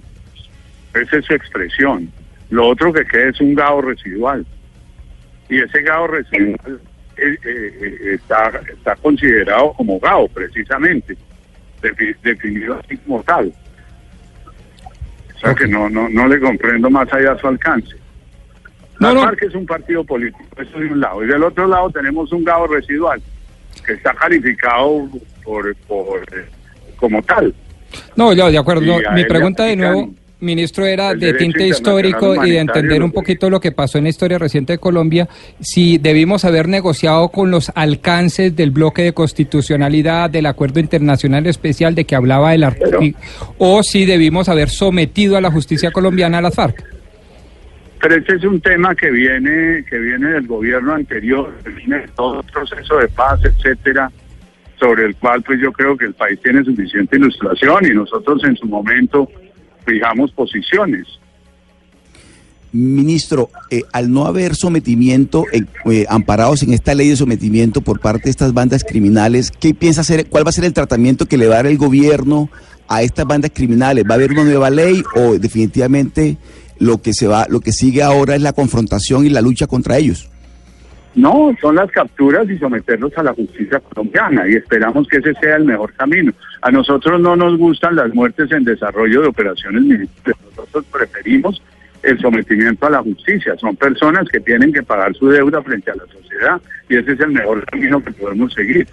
Esa 0.93 1.17
es 1.17 1.25
su 1.25 1.33
expresión. 1.33 2.11
Lo 2.49 2.67
otro 2.67 2.93
que 2.93 3.05
queda 3.05 3.29
es 3.29 3.41
un 3.41 3.55
GAO 3.55 3.81
residual. 3.81 4.45
Y 5.49 5.59
ese 5.59 5.81
GAO 5.81 6.07
residual 6.07 6.79
eh, 7.17 7.37
eh, 7.43 8.13
está, 8.15 8.51
está 8.71 8.95
considerado 8.97 9.73
como 9.73 9.99
GAO, 9.99 10.27
precisamente, 10.29 11.15
defi- 11.81 12.15
definido 12.23 12.79
así 12.83 12.97
como 12.97 13.23
tal. 13.23 13.51
O 15.35 15.39
sea 15.39 15.53
que 15.53 15.67
no, 15.67 15.89
no, 15.89 16.09
no 16.09 16.27
le 16.27 16.39
comprendo 16.39 16.89
más 16.89 17.11
allá 17.13 17.37
su 17.37 17.47
alcance. 17.47 17.95
No, 18.99 19.09
La 19.09 19.13
no. 19.13 19.21
FARC 19.21 19.43
es 19.43 19.53
un 19.55 19.65
partido 19.67 20.03
político, 20.03 20.43
eso 20.57 20.79
de 20.79 20.87
un 20.87 20.99
lado. 20.99 21.23
Y 21.23 21.27
del 21.27 21.43
otro 21.43 21.67
lado 21.67 21.89
tenemos 21.91 22.31
un 22.31 22.43
GAO 22.43 22.65
residual, 22.67 23.21
que 23.85 23.93
está 23.93 24.13
calificado 24.15 25.07
por, 25.43 25.75
por 25.87 26.21
como 26.95 27.21
tal. 27.21 27.53
No, 28.15 28.33
yo 28.33 28.49
de 28.49 28.57
acuerdo. 28.57 28.81
No, 28.81 28.97
mi 29.13 29.23
pregunta 29.25 29.65
de 29.65 29.75
nuevo, 29.75 30.09
ministro, 30.39 30.85
era 30.85 31.13
de 31.13 31.33
tinte 31.33 31.67
histórico 31.67 32.45
y 32.45 32.51
de 32.51 32.59
entender 32.59 33.01
un 33.03 33.11
poquito 33.11 33.49
lo 33.49 33.59
que 33.59 33.71
pasó 33.71 33.97
en 33.97 34.05
la 34.05 34.09
historia 34.09 34.37
reciente 34.37 34.73
de 34.73 34.79
Colombia, 34.79 35.27
si 35.59 35.97
debimos 35.97 36.45
haber 36.45 36.67
negociado 36.67 37.29
con 37.29 37.51
los 37.51 37.71
alcances 37.75 38.55
del 38.55 38.71
bloque 38.71 39.03
de 39.03 39.13
constitucionalidad, 39.13 40.29
del 40.29 40.45
acuerdo 40.45 40.79
internacional 40.79 41.47
especial 41.47 41.95
de 41.95 42.05
que 42.05 42.15
hablaba 42.15 42.53
el 42.53 42.63
artículo, 42.63 43.13
o 43.57 43.81
si 43.83 44.05
debimos 44.05 44.49
haber 44.49 44.69
sometido 44.69 45.37
a 45.37 45.41
la 45.41 45.51
justicia 45.51 45.91
colombiana 45.91 46.37
a 46.37 46.41
las 46.41 46.55
FARC. 46.55 46.83
Pero 47.99 48.15
ese 48.15 48.35
es 48.35 48.43
un 48.43 48.61
tema 48.61 48.93
que 48.93 49.09
viene 49.09 49.83
que 49.89 49.97
viene 49.97 50.29
del 50.29 50.45
gobierno 50.45 50.93
anterior, 50.93 51.51
viene 51.75 52.01
de 52.01 52.07
todo 52.09 52.41
el 52.41 52.51
proceso 52.51 52.97
de 52.97 53.07
paz, 53.07 53.39
etcétera, 53.43 54.11
sobre 54.79 55.05
el 55.05 55.15
cual 55.15 55.41
pues 55.41 55.59
yo 55.59 55.71
creo 55.71 55.97
que 55.97 56.05
el 56.05 56.13
país 56.13 56.39
tiene 56.41 56.63
suficiente 56.63 57.15
ilustración 57.15 57.85
y 57.85 57.95
nosotros 57.95 58.43
en 58.43 58.55
su 58.55 58.67
momento 58.67 59.27
fijamos 59.87 60.31
posiciones. 60.31 61.07
Ministro, 62.73 63.49
eh, 63.71 63.83
al 63.93 64.11
no 64.11 64.25
haber 64.25 64.55
sometimiento, 64.55 65.45
eh, 65.53 65.63
eh, 65.89 66.05
amparados 66.09 66.61
en 66.63 66.73
esta 66.73 66.93
ley 66.93 67.09
de 67.09 67.15
sometimiento 67.15 67.81
por 67.81 68.01
parte 68.01 68.25
de 68.25 68.31
estas 68.31 68.53
bandas 68.53 68.83
criminales, 68.83 69.51
¿qué 69.51 69.73
piensa 69.73 70.01
hacer? 70.01 70.27
¿Cuál 70.27 70.45
va 70.45 70.49
a 70.49 70.53
ser 70.53 70.65
el 70.65 70.73
tratamiento 70.73 71.25
que 71.25 71.37
le 71.37 71.47
va 71.47 71.55
a 71.55 71.57
dar 71.57 71.67
el 71.67 71.77
gobierno 71.77 72.49
a 72.89 73.01
estas 73.01 73.25
bandas 73.25 73.51
criminales? 73.53 74.03
¿Va 74.07 74.15
a 74.15 74.17
haber 74.17 74.33
una 74.33 74.43
nueva 74.43 74.69
ley 74.69 75.01
o 75.15 75.39
definitivamente 75.39 76.37
lo 76.77 77.01
que 77.01 77.13
se 77.13 77.27
va, 77.27 77.47
lo 77.49 77.61
que 77.61 77.71
sigue 77.71 78.03
ahora 78.03 78.35
es 78.35 78.41
la 78.41 78.53
confrontación 78.53 79.25
y 79.25 79.29
la 79.29 79.41
lucha 79.41 79.65
contra 79.65 79.97
ellos? 79.97 80.29
No, 81.17 81.51
son 81.59 81.75
las 81.75 81.89
capturas 81.89 82.47
y 82.47 82.59
someterlos 82.59 83.11
a 83.17 83.23
la 83.23 83.33
justicia 83.33 83.79
colombiana 83.79 84.47
y 84.47 84.53
esperamos 84.53 85.07
que 85.07 85.17
ese 85.17 85.33
sea 85.41 85.55
el 85.55 85.65
mejor 85.65 85.91
camino. 85.93 86.31
A 86.61 86.69
nosotros 86.69 87.19
no 87.19 87.35
nos 87.35 87.57
gustan 87.57 87.95
las 87.95 88.13
muertes 88.13 88.51
en 88.51 88.63
desarrollo 88.63 89.23
de 89.23 89.27
operaciones 89.29 89.81
militares, 89.81 90.37
nosotros 90.55 90.85
preferimos 90.91 91.59
el 92.03 92.19
sometimiento 92.19 92.85
a 92.85 92.91
la 92.91 93.01
justicia. 93.01 93.57
Son 93.57 93.75
personas 93.75 94.29
que 94.29 94.39
tienen 94.39 94.71
que 94.71 94.83
pagar 94.83 95.15
su 95.15 95.27
deuda 95.29 95.63
frente 95.63 95.89
a 95.89 95.95
la 95.95 96.05
sociedad 96.05 96.61
y 96.87 96.97
ese 96.97 97.13
es 97.13 97.19
el 97.19 97.31
mejor 97.31 97.65
camino 97.65 97.99
que 98.03 98.11
podemos 98.11 98.53
seguir. 98.53 98.87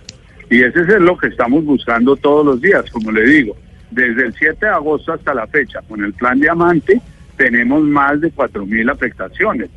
Y 0.49 0.63
ese 0.63 0.81
es 0.81 1.01
lo 1.01 1.19
que 1.19 1.29
estamos 1.29 1.63
buscando 1.63 2.17
todos 2.17 2.47
los 2.47 2.59
días, 2.59 2.91
como 2.91 3.13
le 3.13 3.23
digo. 3.23 3.55
Desde 3.91 4.25
el 4.25 4.33
7 4.33 4.65
de 4.65 4.73
agosto 4.73 5.13
hasta 5.13 5.35
la 5.35 5.47
fecha, 5.47 5.81
con 5.87 6.03
el 6.03 6.15
plan 6.15 6.41
Diamante, 6.41 7.03
tenemos 7.37 7.83
más 7.83 8.19
de 8.23 8.33
4.000 8.33 8.91
afectaciones 8.91 9.69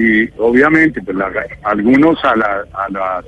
y 0.00 0.30
obviamente 0.38 1.02
pues, 1.02 1.16
algunos 1.62 2.24
a, 2.24 2.34
la, 2.36 2.64
a 2.72 2.88
las 2.90 3.24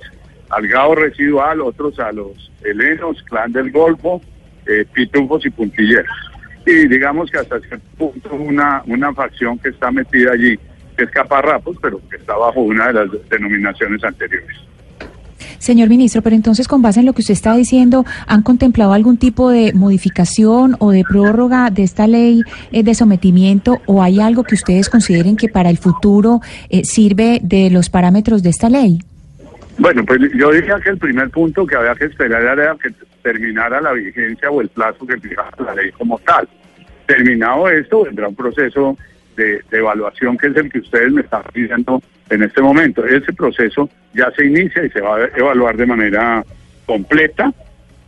al 0.49 0.97
residual, 0.97 1.61
otros 1.61 1.99
a 1.99 2.13
los 2.13 2.51
helenos, 2.63 3.23
clan 3.25 3.53
del 3.53 3.71
Golfo, 3.71 4.21
eh, 4.67 4.85
pitufos 4.93 5.45
y 5.47 5.51
puntilleros. 5.51 6.17
Y 6.67 6.89
digamos 6.89 7.31
que 7.31 7.39
hasta 7.39 7.59
cierto 7.61 7.87
punto 7.97 8.35
una, 8.35 8.83
una 8.87 9.13
facción 9.15 9.59
que 9.59 9.71
está 9.71 9.91
metida 9.91 10.33
allí, 10.33 10.59
que 10.97 11.05
es 11.05 11.11
caparrapos, 11.11 11.77
pero 11.81 12.01
que 12.09 12.17
está 12.17 12.37
bajo 12.37 12.61
una 12.61 12.89
de 12.89 12.93
las 12.93 13.29
denominaciones 13.29 14.05
anteriores. 14.05 14.57
Señor 15.63 15.89
ministro, 15.89 16.23
pero 16.23 16.35
entonces 16.35 16.67
con 16.67 16.83
base 16.83 16.99
en 16.99 17.07
lo 17.07 17.13
que 17.13 17.21
usted 17.21 17.35
está 17.35 17.55
diciendo, 17.55 18.05
¿han 18.27 18.43
contemplado 18.43 18.95
algún 18.95 19.17
tipo 19.17 19.49
de 19.49 19.73
modificación 19.73 20.75
o 20.81 20.91
de 20.91 21.05
prórroga 21.09 21.71
de 21.71 21.85
esta 21.85 22.09
ley 22.09 22.43
eh, 22.73 22.83
de 22.83 22.95
sometimiento 22.97 23.81
o 23.87 24.03
hay 24.03 24.19
algo 24.19 24.43
que 24.43 24.57
ustedes 24.57 24.91
consideren 24.91 25.37
que 25.37 25.49
para 25.49 25.71
el 25.71 25.79
futuro 25.79 26.41
eh, 26.69 26.85
sirve 26.85 27.39
de 27.45 27.71
los 27.71 27.91
parámetros 27.91 28.43
de 28.43 28.51
esta 28.51 28.69
ley? 28.69 28.99
Bueno, 29.79 30.05
pues 30.05 30.21
yo 30.35 30.51
diría 30.51 30.81
que 30.83 30.91
el 30.91 30.99
primer 30.99 31.31
punto 31.31 31.65
que 31.65 31.77
había 31.77 31.95
que 31.95 32.07
esperar 32.07 32.43
era 32.43 32.77
que 32.83 32.91
terminara 33.23 33.81
la 33.81 33.93
vigencia 33.93 34.51
o 34.51 34.63
el 34.63 34.69
plazo 34.69 35.07
que 35.07 35.17
fijaba 35.21 35.53
la 35.65 35.77
ley 35.77 35.93
como 35.93 36.19
tal. 36.19 36.49
Terminado 37.07 37.69
esto, 37.69 38.03
vendrá 38.03 38.27
un 38.27 38.35
proceso 38.35 38.99
de, 39.37 39.63
de 39.71 39.79
evaluación 39.79 40.37
que 40.37 40.49
es 40.49 40.57
el 40.57 40.73
que 40.73 40.81
ustedes 40.81 41.13
me 41.13 41.21
están 41.21 41.45
pidiendo 41.53 42.03
en 42.33 42.43
este 42.43 42.63
momento. 42.63 43.05
Ese 43.05 43.33
proceso 43.33 43.89
ya 44.15 44.31
se 44.33 44.47
inicia 44.47 44.85
y 44.85 44.91
se 44.91 45.01
va 45.01 45.17
a 45.17 45.29
evaluar 45.37 45.77
de 45.77 45.87
manera 45.87 46.45
completa, 46.87 47.53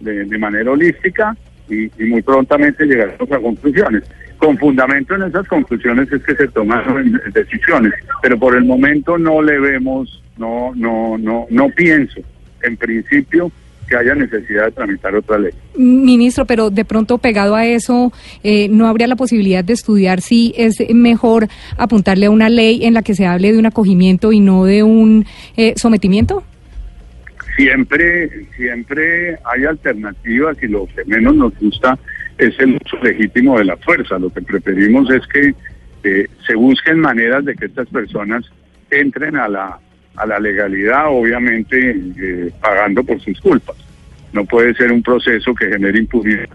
de, 0.01 0.39
manera 0.39 0.71
holística 0.71 1.37
y, 1.69 1.85
y 2.03 2.07
muy 2.09 2.23
prontamente 2.23 2.87
llegaremos 2.87 3.31
a 3.31 3.39
conclusiones. 3.39 4.03
Con 4.39 4.59
fundamento 4.59 5.15
en 5.15 5.23
esas 5.25 5.47
conclusiones 5.47 6.11
es 6.11 6.23
que 6.25 6.35
se 6.35 6.49
toman 6.49 7.21
decisiones, 7.33 7.93
pero 8.21 8.39
por 8.39 8.57
el 8.57 8.65
momento 8.65 9.17
no 9.17 9.41
le 9.41 9.59
vemos, 9.59 10.23
no, 10.37 10.73
no, 10.75 11.17
no, 11.17 11.47
no 11.51 11.69
pienso 11.71 12.21
en 12.63 12.77
principio 12.77 13.53
que 13.89 13.97
haya 13.97 14.15
necesidad 14.15 14.67
de 14.67 14.73
tramitar 14.73 15.15
otra 15.15 15.39
ley. 15.39 15.53
Ministro, 15.77 16.47
pero 16.47 16.71
de 16.71 16.85
pronto 16.85 17.19
pegado 17.19 17.55
a 17.55 17.67
eso, 17.67 18.13
eh, 18.43 18.69
¿no 18.69 18.87
habría 18.87 19.07
la 19.07 19.17
posibilidad 19.17 19.65
de 19.65 19.73
estudiar 19.73 20.21
si 20.21 20.55
es 20.57 20.79
mejor 20.95 21.49
apuntarle 21.77 22.27
a 22.27 22.31
una 22.31 22.49
ley 22.49 22.85
en 22.85 22.95
la 22.95 23.03
que 23.03 23.15
se 23.15 23.27
hable 23.27 23.53
de 23.53 23.59
un 23.59 23.67
acogimiento 23.67 24.33
y 24.33 24.41
no 24.41 24.65
de 24.65 24.83
un 24.83 25.27
eh, 25.57 25.75
sometimiento? 25.77 26.45
Siempre, 27.57 28.47
siempre 28.57 29.39
hay 29.45 29.65
alternativas 29.65 30.57
y 30.63 30.67
lo 30.67 30.87
que 30.87 31.05
menos 31.05 31.37
nos 31.37 31.59
gusta 31.59 31.99
es 32.39 32.59
el 32.59 32.79
uso 32.85 32.97
legítimo 33.03 33.59
de 33.59 33.65
la 33.65 33.77
fuerza. 33.77 34.19
Lo 34.19 34.31
que 34.31 34.43
preferimos 34.43 35.09
es 35.11 35.25
que 35.29 35.55
eh, 36.03 36.29
se 36.47 36.55
busquen 36.57 36.99
maneras 36.99 37.45
de 37.45 37.55
que 37.55 37.67
estas 37.67 37.89
personas 37.89 38.45
entren 38.91 39.37
a 39.37 39.49
la, 39.49 39.79
a 40.17 40.27
la 40.27 40.39
legalidad, 40.39 41.07
obviamente 41.09 41.91
eh, 41.91 42.51
pagando 42.61 43.03
por 43.03 43.21
sus 43.21 43.41
culpas. 43.41 43.77
No 44.33 44.45
puede 44.45 44.75
ser 44.75 44.93
un 44.93 45.03
proceso 45.03 45.55
que 45.55 45.69
genere 45.69 45.99
impunidad. 45.99 46.49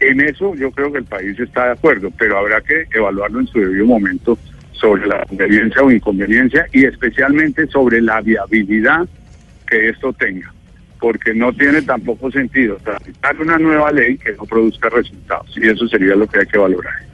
En 0.00 0.20
eso 0.20 0.54
yo 0.54 0.70
creo 0.70 0.90
que 0.90 0.98
el 0.98 1.04
país 1.04 1.38
está 1.38 1.66
de 1.66 1.72
acuerdo, 1.72 2.10
pero 2.18 2.38
habrá 2.38 2.60
que 2.60 2.86
evaluarlo 2.92 3.40
en 3.40 3.46
su 3.46 3.60
debido 3.60 3.86
momento 3.86 4.38
sobre 4.72 5.06
la 5.06 5.24
conveniencia 5.26 5.82
o 5.82 5.90
inconveniencia 5.90 6.66
y 6.72 6.84
especialmente 6.86 7.66
sobre 7.66 8.00
la 8.00 8.20
viabilidad 8.20 9.06
que 9.66 9.90
esto 9.90 10.12
tenga, 10.14 10.52
porque 10.98 11.34
no 11.34 11.52
tiene 11.52 11.82
tampoco 11.82 12.30
sentido 12.30 12.76
tramitar 12.82 13.40
una 13.40 13.58
nueva 13.58 13.92
ley 13.92 14.16
que 14.16 14.32
no 14.32 14.44
produzca 14.44 14.88
resultados 14.88 15.54
y 15.56 15.68
eso 15.68 15.86
sería 15.86 16.16
lo 16.16 16.26
que 16.26 16.40
hay 16.40 16.46
que 16.46 16.58
valorar. 16.58 17.09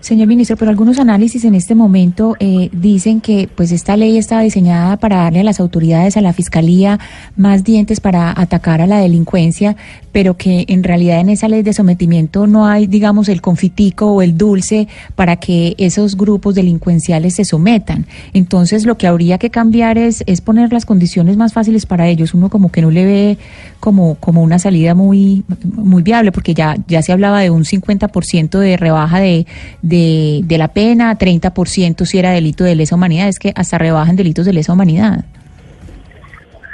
Señor 0.00 0.28
ministro, 0.28 0.56
pero 0.56 0.70
algunos 0.70 0.98
análisis 0.98 1.44
en 1.44 1.54
este 1.54 1.74
momento 1.74 2.36
eh, 2.40 2.70
dicen 2.72 3.20
que 3.20 3.48
pues 3.54 3.72
esta 3.72 3.96
ley 3.96 4.16
estaba 4.16 4.42
diseñada 4.42 4.96
para 4.96 5.16
darle 5.16 5.40
a 5.40 5.44
las 5.44 5.60
autoridades, 5.60 6.16
a 6.16 6.20
la 6.20 6.32
fiscalía, 6.32 6.98
más 7.36 7.64
dientes 7.64 8.00
para 8.00 8.38
atacar 8.38 8.80
a 8.80 8.86
la 8.86 8.98
delincuencia, 8.98 9.76
pero 10.12 10.36
que 10.36 10.64
en 10.68 10.82
realidad 10.82 11.20
en 11.20 11.28
esa 11.28 11.48
ley 11.48 11.62
de 11.62 11.72
sometimiento 11.72 12.46
no 12.46 12.66
hay, 12.66 12.86
digamos, 12.86 13.28
el 13.28 13.40
confitico 13.40 14.12
o 14.12 14.22
el 14.22 14.36
dulce 14.36 14.88
para 15.14 15.36
que 15.36 15.74
esos 15.78 16.16
grupos 16.16 16.54
delincuenciales 16.54 17.34
se 17.34 17.44
sometan. 17.44 18.06
Entonces, 18.32 18.84
lo 18.84 18.96
que 18.96 19.06
habría 19.06 19.38
que 19.38 19.50
cambiar 19.50 19.98
es, 19.98 20.24
es 20.26 20.40
poner 20.40 20.72
las 20.72 20.86
condiciones 20.86 21.36
más 21.36 21.52
fáciles 21.52 21.86
para 21.86 22.08
ellos. 22.08 22.34
Uno 22.34 22.50
como 22.50 22.70
que 22.70 22.82
no 22.82 22.90
le 22.90 23.04
ve 23.04 23.38
como, 23.80 24.16
como 24.16 24.42
una 24.42 24.58
salida 24.58 24.94
muy, 24.94 25.44
muy 25.62 26.02
viable, 26.02 26.32
porque 26.32 26.54
ya, 26.54 26.76
ya 26.86 27.02
se 27.02 27.12
hablaba 27.12 27.40
de 27.40 27.50
un 27.50 27.64
50% 27.64 28.58
de 28.58 28.76
rebaja 28.76 29.20
de 29.20 29.46
de, 29.82 30.40
de 30.44 30.58
la 30.58 30.68
pena, 30.68 31.18
30% 31.18 32.04
si 32.04 32.18
era 32.18 32.30
delito 32.30 32.64
de 32.64 32.74
lesa 32.74 32.94
humanidad, 32.94 33.28
es 33.28 33.38
que 33.38 33.52
hasta 33.54 33.78
rebajan 33.78 34.16
delitos 34.16 34.46
de 34.46 34.52
lesa 34.52 34.72
humanidad. 34.72 35.24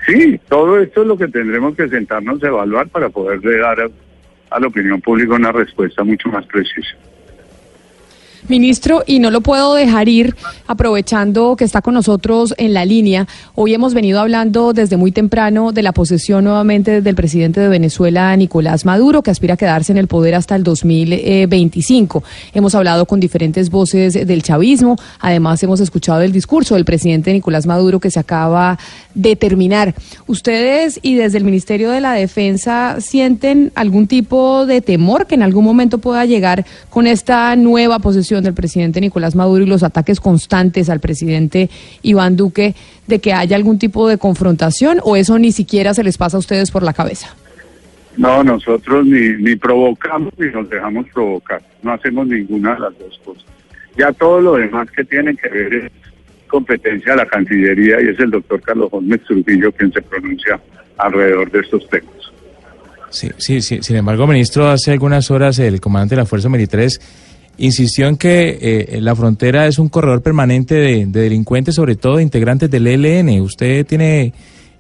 Sí, 0.07 0.39
todo 0.49 0.79
esto 0.81 1.03
es 1.03 1.07
lo 1.07 1.17
que 1.17 1.29
tendremos 1.29 1.75
que 1.77 1.89
sentarnos 1.89 2.43
a 2.43 2.49
evaluar 2.49 2.89
para 2.89 3.09
poderle 3.09 3.59
dar 3.59 3.81
a, 3.81 3.89
a 4.51 4.61
la 4.61 4.67
opinión 4.67 5.01
pública 5.01 5.35
una 5.35 5.53
respuesta 5.53 6.05
mucho 6.05 6.29
más 6.29 6.45
precisa. 6.47 6.97
Ministro, 8.47 9.03
y 9.07 9.21
no 9.21 9.31
lo 9.31 9.41
puedo 9.41 9.75
dejar 9.75 10.07
ir 10.09 10.37
aprovechando 10.67 11.57
que 11.57 11.65
está 11.65 11.81
con 11.81 11.95
nosotros 11.95 12.55
en 12.59 12.75
la 12.75 12.85
línea. 12.85 13.27
Hoy 13.55 13.73
hemos 13.73 13.95
venido 13.95 14.21
hablando 14.21 14.75
desde 14.75 14.99
muy 14.99 15.13
temprano 15.13 15.73
de 15.73 15.83
la 15.83 15.93
posesión 15.93 16.45
nuevamente 16.45 17.01
del 17.01 17.15
presidente 17.15 17.61
de 17.61 17.69
Venezuela, 17.69 18.37
Nicolás 18.37 18.85
Maduro, 18.85 19.23
que 19.23 19.31
aspira 19.31 19.55
a 19.55 19.57
quedarse 19.57 19.93
en 19.93 19.99
el 19.99 20.09
poder 20.09 20.35
hasta 20.35 20.57
el 20.57 20.63
2025. 20.63 22.23
Hemos 22.53 22.75
hablado 22.75 23.07
con 23.07 23.19
diferentes 23.19 23.71
voces 23.71 24.13
del 24.27 24.43
chavismo. 24.43 24.97
Además, 25.21 25.63
hemos 25.63 25.81
escuchado 25.81 26.21
el 26.21 26.33
discurso 26.33 26.75
del 26.75 26.85
presidente 26.85 27.33
Nicolás 27.33 27.67
Maduro 27.67 27.99
que 27.99 28.11
se 28.11 28.21
acaba 28.21 28.79
de 29.15 29.37
terminar. 29.37 29.95
¿Ustedes 30.27 30.99
y 31.01 31.15
desde 31.15 31.39
el 31.39 31.45
Ministerio 31.45 31.91
de 31.91 32.03
la 32.03 32.13
Defensa 32.13 32.97
sienten 33.01 33.73
algún 33.75 34.07
tipo 34.07 34.67
de 34.67 34.83
temor 34.83 35.27
que 35.27 35.35
en 35.35 35.43
algún 35.43 35.65
momento 35.65 35.97
pueda 35.97 36.27
llegar 36.27 36.67
con 36.91 37.07
esta 37.07 37.57
nueva 37.57 38.01
posesión? 38.01 38.34
Del 38.43 38.55
presidente 38.55 39.01
Nicolás 39.01 39.35
Maduro 39.35 39.63
y 39.63 39.67
los 39.67 39.83
ataques 39.83 40.21
constantes 40.21 40.91
al 40.91 41.01
presidente 41.01 41.71
Iván 42.03 42.37
Duque 42.37 42.75
de 43.07 43.19
que 43.21 43.33
haya 43.33 43.57
algún 43.57 43.79
tipo 43.79 44.09
de 44.09 44.19
confrontación 44.19 44.99
o 45.03 45.17
eso 45.17 45.39
ni 45.39 45.53
siquiera 45.53 45.95
se 45.95 46.03
les 46.03 46.19
pasa 46.19 46.37
a 46.37 46.41
ustedes 46.41 46.71
por 46.71 46.83
la 46.83 46.93
cabeza? 46.93 47.35
No, 48.17 48.45
nosotros 48.45 49.05
ni, 49.07 49.31
ni 49.43 49.57
provocamos 49.57 50.33
ni 50.39 50.49
nos 50.49 50.69
dejamos 50.71 51.07
provocar. 51.13 51.61
No 51.83 51.93
hacemos 51.93 52.27
ninguna 52.27 52.75
de 52.75 52.81
las 52.81 52.99
dos 52.99 53.21
cosas. 53.25 53.45
Ya 53.97 54.13
todo 54.13 54.41
lo 54.41 54.55
demás 54.55 54.89
que 54.91 55.05
tiene 55.05 55.37
que 55.37 55.49
ver 55.49 55.75
es 55.75 55.93
competencia 56.49 57.13
de 57.13 57.19
la 57.19 57.27
Cancillería 57.27 58.01
y 58.01 58.09
es 58.09 58.21
el 58.21 58.31
doctor 58.31 58.61
Carlos 58.61 58.91
Gómez 58.91 59.21
Trujillo 59.25 59.73
quien 59.73 59.93
se 59.93 60.01
pronuncia 60.03 60.61
alrededor 60.99 61.51
de 61.51 61.61
estos 61.61 61.89
temas. 61.89 62.15
Sí, 63.11 63.31
sí, 63.39 63.61
sí. 63.61 63.79
Sin 63.83 63.97
embargo, 63.97 64.27
ministro, 64.27 64.69
hace 64.69 64.93
algunas 64.93 65.31
horas 65.31 65.59
el 65.59 65.81
comandante 65.81 66.17
de 66.17 66.23
las 66.23 66.29
fuerzas 66.29 66.51
militares 66.51 67.01
insistió 67.59 68.09
en 68.09 68.17
que 68.17 68.59
eh, 68.61 69.01
la 69.01 69.15
frontera 69.15 69.67
es 69.67 69.79
un 69.79 69.89
corredor 69.89 70.23
permanente 70.23 70.75
de, 70.75 71.07
delincuentes, 71.07 71.75
sobre 71.75 71.97
todo 71.97 72.17
de 72.17 72.23
integrantes 72.23 72.71
del 72.71 72.87
ELN. 72.87 73.41
¿Usted 73.41 73.87
tiene 73.87 74.33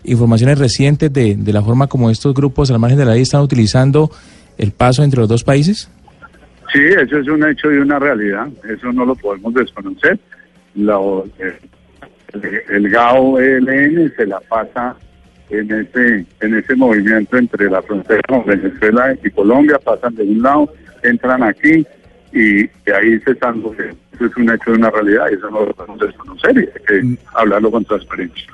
informaciones 0.04 0.59
recientes 0.59 1.12
de, 1.12 1.37
de, 1.37 1.52
la 1.52 1.62
forma 1.62 1.87
como 1.87 2.11
estos 2.11 2.35
grupos 2.35 2.71
al 2.71 2.78
margen 2.78 2.99
de 2.99 3.04
la 3.04 3.12
ley 3.12 3.23
están 3.23 3.43
utilizando 3.43 4.11
el 4.59 4.73
paso 4.73 5.02
entre 5.02 5.21
los 5.21 5.28
dos 5.28 5.45
países? 5.45 5.90
Sí, 6.73 6.81
eso 6.81 7.19
es 7.19 7.28
un 7.28 7.49
hecho 7.49 7.73
y 7.73 7.76
una 7.76 7.99
realidad. 7.99 8.49
Eso 8.69 8.93
no 8.93 9.04
lo 9.04 9.14
podemos 9.14 9.54
desconocer. 9.54 10.19
Lo, 10.75 11.25
el, 11.38 12.62
el 12.69 12.90
GAO 12.90 13.38
ELN 13.38 14.12
se 14.16 14.26
la 14.26 14.40
pasa 14.40 14.97
en 15.50 15.71
ese, 15.71 16.26
en 16.40 16.54
ese 16.54 16.75
movimiento 16.75 17.37
entre 17.37 17.71
la 17.71 17.83
frontera 17.83 18.23
con 18.26 18.45
Venezuela 18.45 19.14
y 19.23 19.31
Colombia, 19.31 19.78
pasan 19.78 20.14
de 20.14 20.25
un 20.25 20.43
lado, 20.43 20.73
entran 21.02 21.43
aquí, 21.43 21.87
y 22.35 22.67
de 22.85 22.95
ahí 22.95 23.19
se 23.21 23.31
están 23.31 23.62
eso 24.14 24.26
es 24.26 24.37
un 24.37 24.50
hecho 24.50 24.73
de 24.73 24.76
una 24.76 24.91
realidad 24.91 25.26
y 25.31 25.35
eso 25.35 25.50
no 25.50 25.64
lo 25.64 25.73
podemos 25.73 26.00
desconocer 26.00 26.57
y 26.57 26.59
hay 26.59 26.85
que 26.87 27.03
mm. 27.03 27.19
hablarlo 27.35 27.71
con 27.71 27.85
transparencia. 27.85 28.47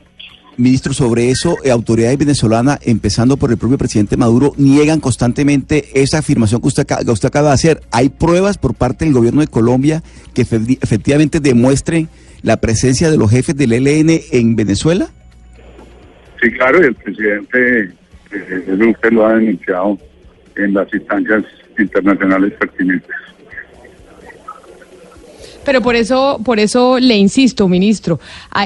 Ministro, 0.56 0.92
sobre 0.92 1.30
eso, 1.30 1.56
eh, 1.64 1.70
autoridades 1.70 2.18
venezolanas, 2.18 2.80
empezando 2.86 3.38
por 3.38 3.50
el 3.50 3.56
propio 3.56 3.78
presidente 3.78 4.18
Maduro, 4.18 4.52
niegan 4.58 5.00
constantemente 5.00 5.86
esa 5.94 6.18
afirmación 6.18 6.60
que 6.60 6.68
usted, 6.68 6.86
que 6.86 7.10
usted 7.10 7.28
acaba 7.28 7.48
de 7.48 7.54
hacer. 7.54 7.80
¿Hay 7.90 8.10
pruebas 8.10 8.58
por 8.58 8.74
parte 8.74 9.06
del 9.06 9.14
gobierno 9.14 9.40
de 9.40 9.46
Colombia 9.46 10.02
que 10.34 10.42
efectivamente 10.42 11.40
demuestren 11.40 12.10
la 12.42 12.58
presencia 12.58 13.10
de 13.10 13.16
los 13.16 13.30
jefes 13.30 13.56
del 13.56 13.72
ELN 13.72 14.20
en 14.32 14.56
Venezuela? 14.56 15.08
Sí, 16.42 16.50
claro, 16.52 16.82
y 16.82 16.86
el 16.86 16.94
presidente 16.94 17.90
eh, 18.32 18.94
lo 19.10 19.26
ha 19.26 19.34
denunciado 19.34 19.98
en 20.56 20.74
las 20.74 20.92
instancias 20.92 21.44
internacionales 21.78 22.52
pertinentes. 22.58 23.16
Pero 25.64 25.82
por 25.82 25.94
eso, 25.94 26.40
por 26.44 26.58
eso 26.58 26.98
le 26.98 27.16
insisto, 27.16 27.68
ministro, 27.68 28.18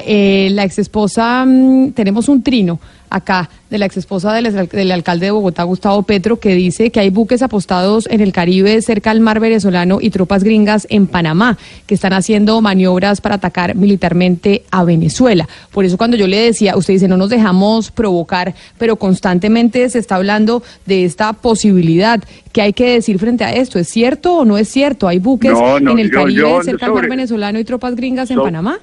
eh, 0.06 0.48
la 0.52 0.64
exesposa, 0.64 1.44
mm, 1.44 1.92
tenemos 1.92 2.28
un 2.28 2.42
trino 2.42 2.78
acá 3.14 3.48
de 3.70 3.78
la 3.78 3.86
exesposa 3.86 4.32
del, 4.32 4.68
del 4.68 4.92
alcalde 4.92 5.26
de 5.26 5.32
Bogotá, 5.32 5.62
Gustavo 5.62 6.02
Petro, 6.02 6.40
que 6.40 6.54
dice 6.54 6.90
que 6.90 7.00
hay 7.00 7.10
buques 7.10 7.42
apostados 7.42 8.08
en 8.10 8.20
el 8.20 8.32
Caribe 8.32 8.82
cerca 8.82 9.12
al 9.12 9.20
mar 9.20 9.38
venezolano 9.38 9.98
y 10.00 10.10
tropas 10.10 10.42
gringas 10.42 10.86
en 10.90 11.06
Panamá, 11.06 11.56
que 11.86 11.94
están 11.94 12.12
haciendo 12.12 12.60
maniobras 12.60 13.20
para 13.20 13.36
atacar 13.36 13.76
militarmente 13.76 14.64
a 14.70 14.82
Venezuela. 14.84 15.48
Por 15.70 15.84
eso 15.84 15.96
cuando 15.96 16.16
yo 16.16 16.26
le 16.26 16.38
decía, 16.38 16.76
usted 16.76 16.94
dice, 16.94 17.08
no 17.08 17.16
nos 17.16 17.30
dejamos 17.30 17.92
provocar, 17.92 18.54
pero 18.78 18.96
constantemente 18.96 19.88
se 19.88 20.00
está 20.00 20.16
hablando 20.16 20.62
de 20.86 21.04
esta 21.04 21.32
posibilidad. 21.32 22.22
¿Qué 22.52 22.62
hay 22.62 22.72
que 22.72 22.94
decir 22.94 23.18
frente 23.20 23.44
a 23.44 23.52
esto? 23.52 23.78
¿Es 23.78 23.88
cierto 23.88 24.38
o 24.38 24.44
no 24.44 24.58
es 24.58 24.68
cierto? 24.68 25.06
¿Hay 25.06 25.20
buques 25.20 25.52
en 25.52 25.98
el 25.98 26.10
Caribe 26.10 26.64
cerca 26.64 26.86
al 26.86 26.94
mar 26.94 27.08
venezolano 27.08 27.60
y 27.60 27.64
tropas 27.64 27.94
gringas 27.94 28.30
en 28.30 28.38
Panamá? 28.38 28.78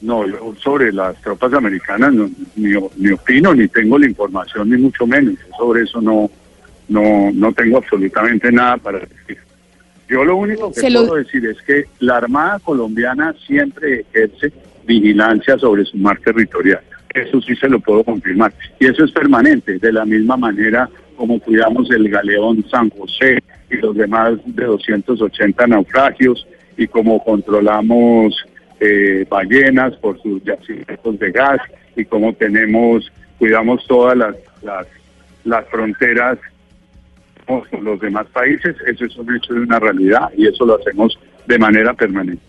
No, 0.00 0.26
yo 0.26 0.54
sobre 0.62 0.92
las 0.92 1.20
tropas 1.22 1.52
americanas 1.52 2.14
ni, 2.54 2.74
opino, 3.10 3.54
ni 3.54 3.66
tengo 3.68 3.98
la 3.98 4.06
información, 4.06 4.70
ni 4.70 4.76
mucho 4.76 5.06
menos. 5.06 5.34
Sobre 5.56 5.82
eso 5.82 6.00
no, 6.00 6.30
no, 6.88 7.30
no 7.32 7.52
tengo 7.52 7.78
absolutamente 7.78 8.52
nada 8.52 8.76
para 8.76 9.00
decir. 9.00 9.38
Yo 10.08 10.24
lo 10.24 10.36
único 10.36 10.72
que 10.72 10.80
puedo 10.80 11.16
decir 11.16 11.44
es 11.46 11.60
que 11.62 11.86
la 11.98 12.16
Armada 12.16 12.58
colombiana 12.60 13.34
siempre 13.46 14.06
ejerce 14.12 14.52
vigilancia 14.86 15.58
sobre 15.58 15.84
su 15.84 15.96
mar 15.98 16.18
territorial. 16.24 16.80
Eso 17.12 17.40
sí 17.42 17.56
se 17.56 17.68
lo 17.68 17.80
puedo 17.80 18.04
confirmar. 18.04 18.54
Y 18.78 18.86
eso 18.86 19.04
es 19.04 19.10
permanente, 19.10 19.78
de 19.78 19.92
la 19.92 20.04
misma 20.04 20.36
manera 20.36 20.88
como 21.18 21.40
cuidamos 21.40 21.90
el 21.90 22.08
galeón 22.08 22.64
San 22.70 22.88
José 22.90 23.42
y 23.68 23.76
los 23.76 23.94
demás 23.96 24.38
de 24.46 24.64
280 24.64 25.66
naufragios 25.66 26.46
y 26.76 26.86
como 26.86 27.22
controlamos 27.22 28.46
eh, 28.80 29.26
ballenas, 29.28 29.94
por 29.96 30.20
sus 30.22 30.42
yacimientos 30.44 31.18
de 31.18 31.30
gas 31.30 31.60
y 31.96 32.04
como 32.04 32.32
tenemos, 32.32 33.10
cuidamos 33.38 33.84
todas 33.86 34.16
las, 34.16 34.36
las, 34.62 34.86
las 35.44 35.66
fronteras 35.68 36.38
con 37.46 37.62
los 37.82 37.98
demás 38.00 38.26
países, 38.28 38.76
eso 38.86 39.04
es 39.06 39.16
un 39.16 39.34
hecho 39.34 39.54
de 39.54 39.60
una 39.60 39.78
realidad 39.78 40.30
y 40.36 40.46
eso 40.46 40.66
lo 40.66 40.76
hacemos 40.76 41.18
de 41.46 41.58
manera 41.58 41.94
permanente. 41.94 42.42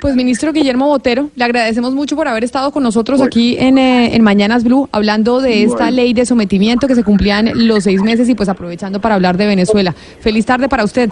Pues 0.00 0.16
ministro 0.16 0.52
Guillermo 0.52 0.86
Botero, 0.86 1.28
le 1.34 1.44
agradecemos 1.44 1.92
mucho 1.92 2.16
por 2.16 2.26
haber 2.26 2.42
estado 2.42 2.70
con 2.70 2.82
nosotros 2.82 3.20
aquí 3.20 3.56
en, 3.58 3.76
eh, 3.76 4.14
en, 4.14 4.22
Mañanas 4.22 4.64
Blue, 4.64 4.88
hablando 4.92 5.40
de 5.42 5.62
esta 5.62 5.90
ley 5.90 6.14
de 6.14 6.24
sometimiento 6.24 6.88
que 6.88 6.94
se 6.94 7.04
cumplían 7.04 7.50
los 7.66 7.84
seis 7.84 8.00
meses 8.00 8.26
y 8.30 8.34
pues 8.34 8.48
aprovechando 8.48 9.00
para 9.00 9.16
hablar 9.16 9.36
de 9.36 9.46
Venezuela. 9.46 9.92
Feliz 10.20 10.46
tarde 10.46 10.70
para 10.70 10.84
usted. 10.84 11.10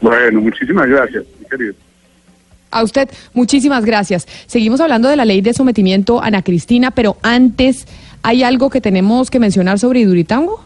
Bueno, 0.00 0.40
muchísimas 0.40 0.88
gracias, 0.88 1.24
mi 1.38 1.46
querido. 1.46 1.74
A 2.74 2.82
usted, 2.82 3.08
muchísimas 3.34 3.84
gracias. 3.84 4.26
Seguimos 4.46 4.80
hablando 4.80 5.08
de 5.08 5.14
la 5.14 5.24
ley 5.24 5.40
de 5.40 5.54
sometimiento, 5.54 6.20
Ana 6.20 6.42
Cristina, 6.42 6.90
pero 6.90 7.16
antes, 7.22 7.86
¿hay 8.22 8.42
algo 8.42 8.68
que 8.68 8.80
tenemos 8.80 9.30
que 9.30 9.38
mencionar 9.38 9.78
sobre 9.78 10.00
Iduritango? 10.00 10.64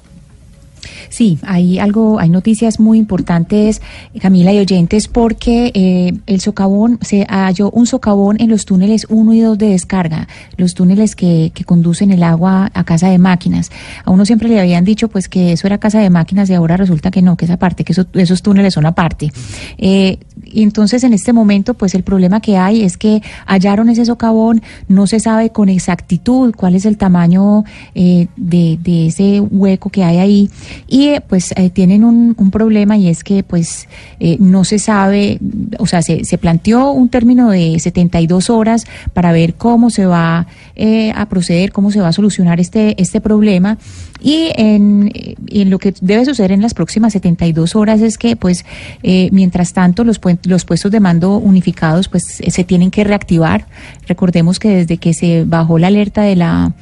Sí, 1.09 1.39
hay 1.43 1.79
algo, 1.79 2.19
hay 2.19 2.29
noticias 2.29 2.81
muy 2.81 2.99
importantes, 2.99 3.81
Camila 4.21 4.53
y 4.53 4.59
oyentes, 4.59 5.09
porque 5.09 5.71
eh, 5.75 6.13
el 6.27 6.41
socavón, 6.41 6.99
se 7.03 7.25
halló 7.29 7.71
un 7.71 7.87
socavón 7.87 8.41
en 8.41 8.51
los 8.51 8.65
túneles 8.65 9.07
1 9.09 9.33
y 9.35 9.41
2 9.41 9.59
de 9.59 9.69
descarga, 9.71 10.29
los 10.57 10.75
túneles 10.75 11.17
que, 11.17 11.53
que 11.55 11.65
conducen 11.65 12.11
el 12.11 12.23
agua 12.23 12.71
a 12.75 12.85
casa 12.85 13.09
de 13.09 13.19
máquinas. 13.19 13.71
A 14.05 14.11
uno 14.11 14.25
siempre 14.25 14.49
le 14.49 14.61
habían 14.61 14.85
dicho 14.85 15.09
pues 15.09 15.29
que 15.29 15.53
eso 15.53 15.67
era 15.67 15.79
casa 15.79 16.01
de 16.01 16.11
máquinas 16.11 16.51
y 16.51 16.55
ahora 16.55 16.77
resulta 16.77 17.11
que 17.11 17.23
no, 17.23 17.37
que 17.37 17.45
esa 17.45 17.57
parte, 17.57 17.85
que 17.85 17.95
esos 18.15 18.43
túneles 18.43 18.75
son 18.75 18.87
aparte. 18.87 19.33
Eh, 19.79 20.19
y 20.45 20.63
entonces 20.63 21.05
en 21.05 21.13
este 21.13 21.33
momento 21.33 21.75
pues 21.75 21.95
el 21.95 22.03
problema 22.03 22.41
que 22.41 22.57
hay 22.57 22.83
es 22.83 22.97
que 22.97 23.23
hallaron 23.47 23.89
ese 23.89 24.05
socavón, 24.05 24.63
no 24.89 25.07
se 25.07 25.21
sabe 25.21 25.51
con 25.51 25.69
exactitud 25.69 26.55
cuál 26.55 26.75
es 26.75 26.85
el 26.85 26.97
tamaño 26.97 27.65
eh, 27.95 28.29
de, 28.37 28.79
de 28.83 29.07
ese 29.07 29.41
hueco 29.41 29.91
que 29.91 30.05
hay 30.05 30.19
ahí 30.19 30.51
y 30.87 31.09
eh, 31.09 31.21
pues 31.27 31.53
eh, 31.57 31.71
tienen 31.71 32.05
un, 32.05 32.35
un 32.39 32.51
problema 32.51 32.97
y 32.97 33.09
es 33.09 33.25
que 33.25 33.43
pues 33.43 33.89
eh, 34.21 34.37
no 34.41 34.65
se 34.65 34.79
sabe, 34.79 35.39
o 35.79 35.87
sea, 35.87 36.03
se, 36.03 36.25
se 36.25 36.39
planteó 36.39 36.93
un 36.93 37.09
término 37.09 37.51
de 37.51 37.79
72 37.79 38.51
horas 38.51 38.85
para 39.13 39.33
ver 39.33 39.55
cómo 39.55 39.91
se 39.91 40.07
va 40.07 40.47
eh, 40.81 41.13
a 41.15 41.27
proceder, 41.27 41.73
cómo 41.73 41.91
se 41.91 42.01
va 42.01 42.09
a 42.09 42.13
solucionar 42.13 42.61
este, 42.61 43.01
este 43.03 43.21
problema 43.21 43.79
y 44.21 44.51
en, 44.55 45.11
en 45.49 45.71
lo 45.71 45.79
que 45.79 45.93
debe 46.01 46.25
suceder 46.25 46.53
en 46.53 46.63
las 46.63 46.73
próximas 46.73 47.13
72 47.13 47.75
horas 47.75 48.01
es 48.01 48.17
que 48.17 48.37
pues 48.37 48.65
eh, 49.03 49.29
mientras 49.33 49.73
tanto 49.73 50.05
los, 50.05 50.21
los 50.45 50.65
puestos 50.65 50.93
de 50.93 51.01
mando 51.01 51.37
unificados 51.37 52.09
pues 52.09 52.41
eh, 52.41 52.51
se 52.51 52.65
tienen 52.65 52.93
que 52.93 53.05
reactivar. 53.05 53.67
Recordemos 54.07 54.59
que 54.59 54.69
desde 54.69 54.99
que 54.99 55.15
se 55.15 55.45
bajó 55.45 55.79
la 55.79 55.89
alerta 55.89 56.23
de 56.23 56.37
la 56.37 56.73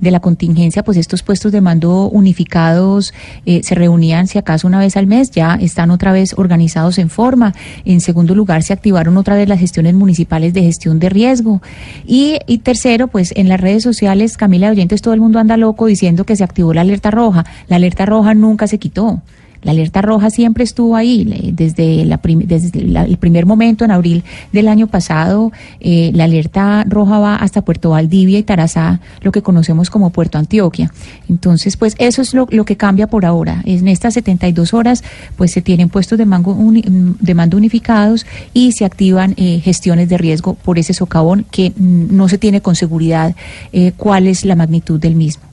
de 0.00 0.10
la 0.10 0.20
contingencia, 0.20 0.82
pues 0.82 0.96
estos 0.96 1.22
puestos 1.22 1.52
de 1.52 1.60
mando 1.60 2.08
unificados 2.08 3.12
eh, 3.46 3.62
se 3.62 3.74
reunían 3.74 4.26
si 4.26 4.38
acaso 4.38 4.66
una 4.66 4.78
vez 4.78 4.96
al 4.96 5.06
mes, 5.06 5.30
ya 5.30 5.54
están 5.54 5.90
otra 5.90 6.12
vez 6.12 6.34
organizados 6.36 6.98
en 6.98 7.10
forma. 7.10 7.54
En 7.84 8.00
segundo 8.00 8.34
lugar, 8.34 8.62
se 8.62 8.72
activaron 8.72 9.16
otra 9.16 9.36
vez 9.36 9.48
las 9.48 9.60
gestiones 9.60 9.94
municipales 9.94 10.54
de 10.54 10.62
gestión 10.62 10.98
de 10.98 11.08
riesgo. 11.08 11.60
Y, 12.06 12.38
y 12.46 12.58
tercero, 12.58 13.08
pues 13.08 13.32
en 13.36 13.48
las 13.48 13.60
redes 13.60 13.82
sociales, 13.82 14.36
Camila 14.36 14.66
de 14.66 14.72
Oyentes, 14.72 15.02
todo 15.02 15.14
el 15.14 15.20
mundo 15.20 15.38
anda 15.38 15.56
loco 15.56 15.86
diciendo 15.86 16.24
que 16.24 16.36
se 16.36 16.44
activó 16.44 16.74
la 16.74 16.80
alerta 16.80 17.10
roja. 17.10 17.44
La 17.68 17.76
alerta 17.76 18.06
roja 18.06 18.34
nunca 18.34 18.66
se 18.66 18.78
quitó. 18.78 19.22
La 19.62 19.72
alerta 19.72 20.00
roja 20.00 20.30
siempre 20.30 20.64
estuvo 20.64 20.96
ahí, 20.96 21.52
desde, 21.52 22.04
la 22.04 22.18
desde 22.22 22.80
el 22.80 23.16
primer 23.18 23.44
momento, 23.44 23.84
en 23.84 23.90
abril 23.90 24.24
del 24.52 24.68
año 24.68 24.86
pasado, 24.86 25.52
eh, 25.80 26.10
la 26.14 26.24
alerta 26.24 26.84
roja 26.88 27.18
va 27.18 27.36
hasta 27.36 27.62
Puerto 27.62 27.90
Valdivia 27.90 28.38
y 28.38 28.42
Tarazá, 28.42 29.00
lo 29.20 29.32
que 29.32 29.42
conocemos 29.42 29.90
como 29.90 30.10
Puerto 30.10 30.38
Antioquia. 30.38 30.92
Entonces, 31.28 31.76
pues 31.76 31.94
eso 31.98 32.22
es 32.22 32.32
lo, 32.32 32.46
que 32.46 32.76
cambia 32.76 33.06
por 33.06 33.26
ahora. 33.26 33.62
En 33.64 33.88
estas 33.88 34.14
72 34.14 34.72
horas, 34.72 35.04
pues 35.36 35.52
se 35.52 35.60
tienen 35.60 35.88
puestos 35.88 36.18
de, 36.18 36.24
mango 36.24 36.56
de 36.72 37.34
mando 37.34 37.56
unificados 37.56 38.26
y 38.54 38.72
se 38.72 38.84
activan 38.84 39.34
eh, 39.36 39.60
gestiones 39.62 40.08
de 40.08 40.18
riesgo 40.18 40.54
por 40.54 40.78
ese 40.78 40.94
socavón 40.94 41.44
que 41.50 41.70
mm, 41.76 42.16
no 42.16 42.28
se 42.28 42.38
tiene 42.38 42.62
con 42.62 42.76
seguridad 42.76 43.34
eh, 43.72 43.92
cuál 43.96 44.26
es 44.26 44.44
la 44.44 44.56
magnitud 44.56 44.98
del 44.98 45.16
mismo. 45.16 45.49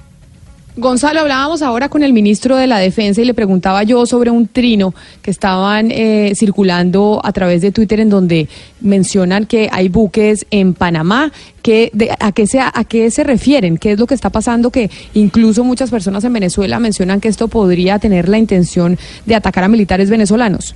Gonzalo, 0.79 1.21
hablábamos 1.21 1.63
ahora 1.63 1.89
con 1.89 2.03
el 2.03 2.13
ministro 2.13 2.55
de 2.55 2.67
la 2.67 2.77
Defensa 2.77 3.19
y 3.19 3.25
le 3.25 3.33
preguntaba 3.33 3.81
yo 3.81 4.05
sobre 4.05 4.29
un 4.29 4.47
trino 4.47 4.93
que 5.23 5.31
estaban 5.31 5.89
eh, 5.89 6.33
circulando 6.35 7.19
a 7.23 7.31
través 7.31 7.63
de 7.63 7.71
Twitter 7.71 7.99
en 7.99 8.11
donde 8.11 8.47
mencionan 8.79 9.47
que 9.47 9.69
hay 9.71 9.89
buques 9.89 10.45
en 10.51 10.75
Panamá. 10.75 11.31
De- 11.63 12.15
a, 12.19 12.31
qué 12.31 12.45
¿A 12.73 12.83
qué 12.85 13.11
se 13.11 13.23
refieren? 13.23 13.77
¿Qué 13.77 13.93
es 13.93 13.99
lo 13.99 14.05
que 14.07 14.13
está 14.13 14.29
pasando? 14.29 14.69
Que 14.69 14.89
incluso 15.15 15.63
muchas 15.65 15.89
personas 15.89 16.23
en 16.23 16.31
Venezuela 16.31 16.79
mencionan 16.79 17.19
que 17.19 17.27
esto 17.27 17.47
podría 17.47 17.99
tener 17.99 18.29
la 18.29 18.37
intención 18.37 18.97
de 19.25 19.35
atacar 19.35 19.63
a 19.63 19.67
militares 19.67 20.09
venezolanos. 20.09 20.75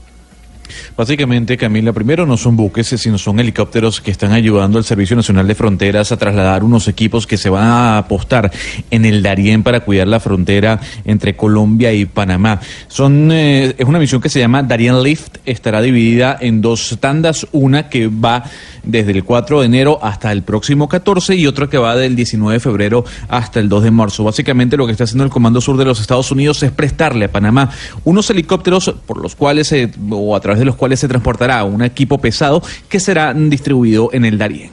Básicamente, 0.96 1.58
Camila, 1.58 1.94
primero 1.94 2.26
no 2.26 2.38
son 2.38 2.56
buques, 2.56 2.88
sino 2.88 3.18
son 3.18 3.40
helicópteros 3.40 4.02
que 4.02 4.12
están 4.12 4.32
ayudando 4.32 4.78
al 4.78 4.84
Servicio 4.84 5.16
Nacional 5.16 5.48
de 5.48 5.56
Fronteras 5.56 6.12
a 6.12 6.18
trasladar 6.18 6.64
unos 6.64 6.88
equipos 6.88 7.28
que 7.28 7.38
se 7.38 7.50
van 7.50 7.68
a 7.68 7.98
apostar 7.98 8.52
en 8.90 9.06
el 9.06 9.24
Darién 9.24 9.64
para 9.64 9.82
cuidar 9.82 10.08
la 10.08 10.20
frontera 10.20 10.80
entre 11.06 11.36
Colombia 11.36 11.94
y 11.94 12.06
Panamá. 12.06 12.60
Son 12.88 13.32
eh, 13.32 13.76
es 13.78 13.86
una 13.86 14.00
misión 14.00 14.22
que 14.22 14.30
se 14.30 14.40
llama 14.40 14.64
Darien 14.64 15.02
Lift, 15.04 15.38
estará 15.46 15.82
dividida 15.82 16.38
en 16.40 16.62
dos 16.62 16.98
tandas, 17.00 17.48
una 17.52 17.90
que 17.90 18.08
va 18.08 18.44
desde 18.84 19.12
el 19.12 19.24
4 19.24 19.60
de 19.60 19.66
enero 19.66 20.00
hasta 20.02 20.32
el 20.32 20.44
próximo 20.44 20.88
14 20.90 21.36
y 21.36 21.48
otra 21.48 21.68
que 21.68 21.78
va 21.78 21.96
del 21.96 22.16
19 22.16 22.54
de 22.54 22.60
febrero 22.60 23.06
hasta 23.28 23.60
el 23.60 23.70
2 23.70 23.84
de 23.84 23.92
marzo. 23.92 24.24
Básicamente 24.24 24.78
lo 24.78 24.86
que 24.86 24.92
está 24.92 25.04
haciendo 25.04 25.24
el 25.24 25.30
Comando 25.30 25.62
Sur 25.62 25.78
de 25.78 25.86
los 25.86 26.00
Estados 26.00 26.32
Unidos 26.32 26.62
es 26.64 26.72
prestarle 26.72 27.26
a 27.26 27.32
Panamá 27.32 27.70
unos 28.04 28.30
helicópteros 28.30 28.94
por 29.06 29.22
los 29.22 29.36
cuales 29.36 29.74
o 30.10 30.36
a 30.36 30.40
través 30.40 30.60
de 30.62 30.66
los 30.66 30.76
cuales 30.76 31.00
se 31.00 31.08
transportará 31.08 31.64
un 31.64 31.82
equipo 31.82 32.20
pesado 32.20 32.62
que 32.88 33.00
será 33.00 33.34
distribuido 33.34 34.10
en 34.14 34.26
el 34.26 34.38
Darién. 34.38 34.70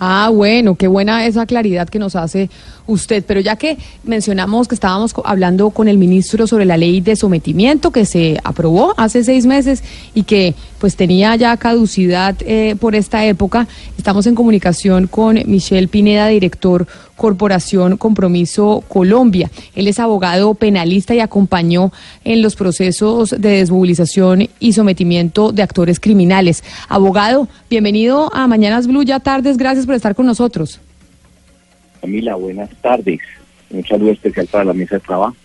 Ah, 0.00 0.30
bueno, 0.32 0.74
qué 0.74 0.88
buena 0.88 1.26
esa 1.26 1.44
claridad 1.44 1.88
que 1.88 1.98
nos 1.98 2.16
hace 2.16 2.48
usted. 2.86 3.24
Pero 3.26 3.40
ya 3.40 3.56
que 3.56 3.78
mencionamos 4.04 4.68
que 4.68 4.74
estábamos 4.74 5.14
hablando 5.24 5.70
con 5.70 5.88
el 5.88 5.98
ministro 5.98 6.46
sobre 6.46 6.64
la 6.64 6.76
ley 6.76 7.00
de 7.00 7.16
sometimiento 7.16 7.90
que 7.90 8.04
se 8.04 8.38
aprobó 8.44 8.94
hace 8.96 9.24
seis 9.24 9.46
meses 9.46 9.82
y 10.14 10.24
que 10.24 10.54
pues 10.78 10.96
tenía 10.96 11.36
ya 11.36 11.56
caducidad 11.56 12.34
eh, 12.40 12.76
por 12.78 12.94
esta 12.94 13.24
época, 13.24 13.68
estamos 13.96 14.26
en 14.26 14.34
comunicación 14.34 15.06
con 15.06 15.38
Michelle 15.46 15.86
Pineda, 15.88 16.26
director 16.26 16.86
Corporación 17.14 17.96
Compromiso 17.98 18.82
Colombia. 18.88 19.48
Él 19.76 19.86
es 19.86 20.00
abogado 20.00 20.54
penalista 20.54 21.14
y 21.14 21.20
acompañó 21.20 21.92
en 22.24 22.42
los 22.42 22.56
procesos 22.56 23.30
de 23.30 23.50
desmovilización 23.50 24.48
y 24.58 24.72
sometimiento 24.72 25.52
de 25.52 25.62
actores 25.62 26.00
criminales. 26.00 26.64
Abogado, 26.88 27.46
bienvenido 27.70 28.34
a 28.34 28.48
Mañanas 28.48 28.88
Blue, 28.88 29.04
ya 29.04 29.20
tardes, 29.20 29.56
gracias 29.56 29.86
por 29.86 29.94
estar 29.94 30.16
con 30.16 30.26
nosotros. 30.26 30.80
Camila, 32.02 32.34
buenas 32.34 32.68
tardes. 32.82 33.20
Un 33.70 33.86
saludo 33.86 34.10
especial 34.10 34.48
para 34.48 34.64
la 34.64 34.72
mesa 34.74 34.96
de 34.96 35.00
trabajo. 35.00 35.36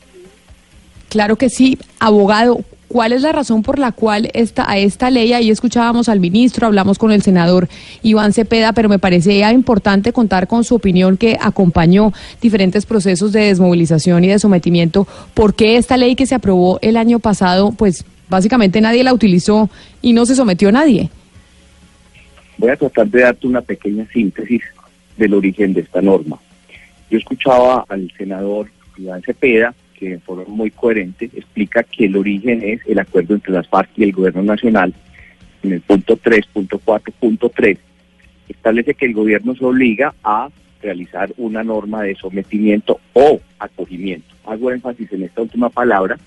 Claro 1.08 1.38
que 1.38 1.50
sí, 1.50 1.78
abogado. 2.00 2.62
¿Cuál 2.88 3.12
es 3.12 3.22
la 3.22 3.32
razón 3.34 3.64
por 3.64 3.80
la 3.80 3.92
cual 3.92 4.32
esta, 4.34 4.70
a 4.70 4.78
esta 4.78 5.12
ley, 5.12 5.34
ahí 5.34 5.52
escuchábamos 5.52 6.08
al 6.10 6.22
ministro, 6.22 6.68
hablamos 6.68 6.98
con 6.98 7.12
el 7.12 7.22
senador 7.22 7.68
Iván 8.02 8.32
Cepeda, 8.32 8.72
pero 8.72 8.88
me 8.88 8.98
parecía 8.98 9.52
importante 9.52 10.14
contar 10.14 10.48
con 10.48 10.64
su 10.64 10.76
opinión 10.76 11.18
que 11.18 11.38
acompañó 11.40 12.14
diferentes 12.42 12.86
procesos 12.86 13.34
de 13.34 13.42
desmovilización 13.42 14.24
y 14.24 14.30
de 14.30 14.40
sometimiento? 14.40 15.06
¿Por 15.34 15.54
qué 15.54 15.76
esta 15.76 15.98
ley 15.98 16.16
que 16.16 16.26
se 16.26 16.36
aprobó 16.36 16.80
el 16.82 16.96
año 16.96 17.20
pasado, 17.20 17.74
pues 17.74 18.06
básicamente 18.30 18.80
nadie 18.82 19.04
la 19.04 19.14
utilizó 19.14 19.70
y 20.02 20.14
no 20.14 20.26
se 20.26 20.36
sometió 20.36 20.70
a 20.70 20.72
nadie? 20.72 21.10
Voy 22.58 22.72
a 22.72 22.78
tratar 22.78 23.08
de 23.08 23.22
darte 23.22 23.48
una 23.48 23.62
pequeña 23.62 24.08
síntesis 24.12 24.62
del 25.18 25.34
origen 25.34 25.74
de 25.74 25.82
esta 25.82 26.02
norma. 26.02 26.40
Yo 27.10 27.18
escuchaba 27.18 27.86
al 27.88 28.12
senador 28.18 28.70
Iván 28.98 29.22
Cepeda, 29.22 29.74
que 29.98 30.10
de 30.12 30.20
forma 30.20 30.44
muy 30.48 30.72
coherente 30.72 31.26
explica 31.26 31.84
que 31.84 32.06
el 32.06 32.18
origen 32.18 32.62
es 32.64 32.82
el 32.86 33.00
acuerdo 33.00 33.36
entre 33.36 33.54
las 33.54 33.68
FARC 33.68 33.90
y 33.96 34.04
el 34.04 34.12
gobierno 34.12 34.44
nacional. 34.44 34.94
En 35.64 35.74
el 35.74 35.82
punto 35.82 36.18
3.4.3 36.18 37.78
establece 38.50 38.94
que 38.94 39.06
el 39.06 39.14
gobierno 39.14 39.56
se 39.56 39.66
obliga 39.66 40.14
a 40.24 40.50
realizar 40.82 41.34
una 41.38 41.64
norma 41.64 42.04
de 42.04 42.16
sometimiento 42.16 43.00
o 43.14 43.40
acogimiento. 43.60 44.36
Hago 44.46 44.72
énfasis 44.72 45.12
en 45.12 45.24
esta 45.24 45.42
última 45.42 45.70
palabra 45.70 46.18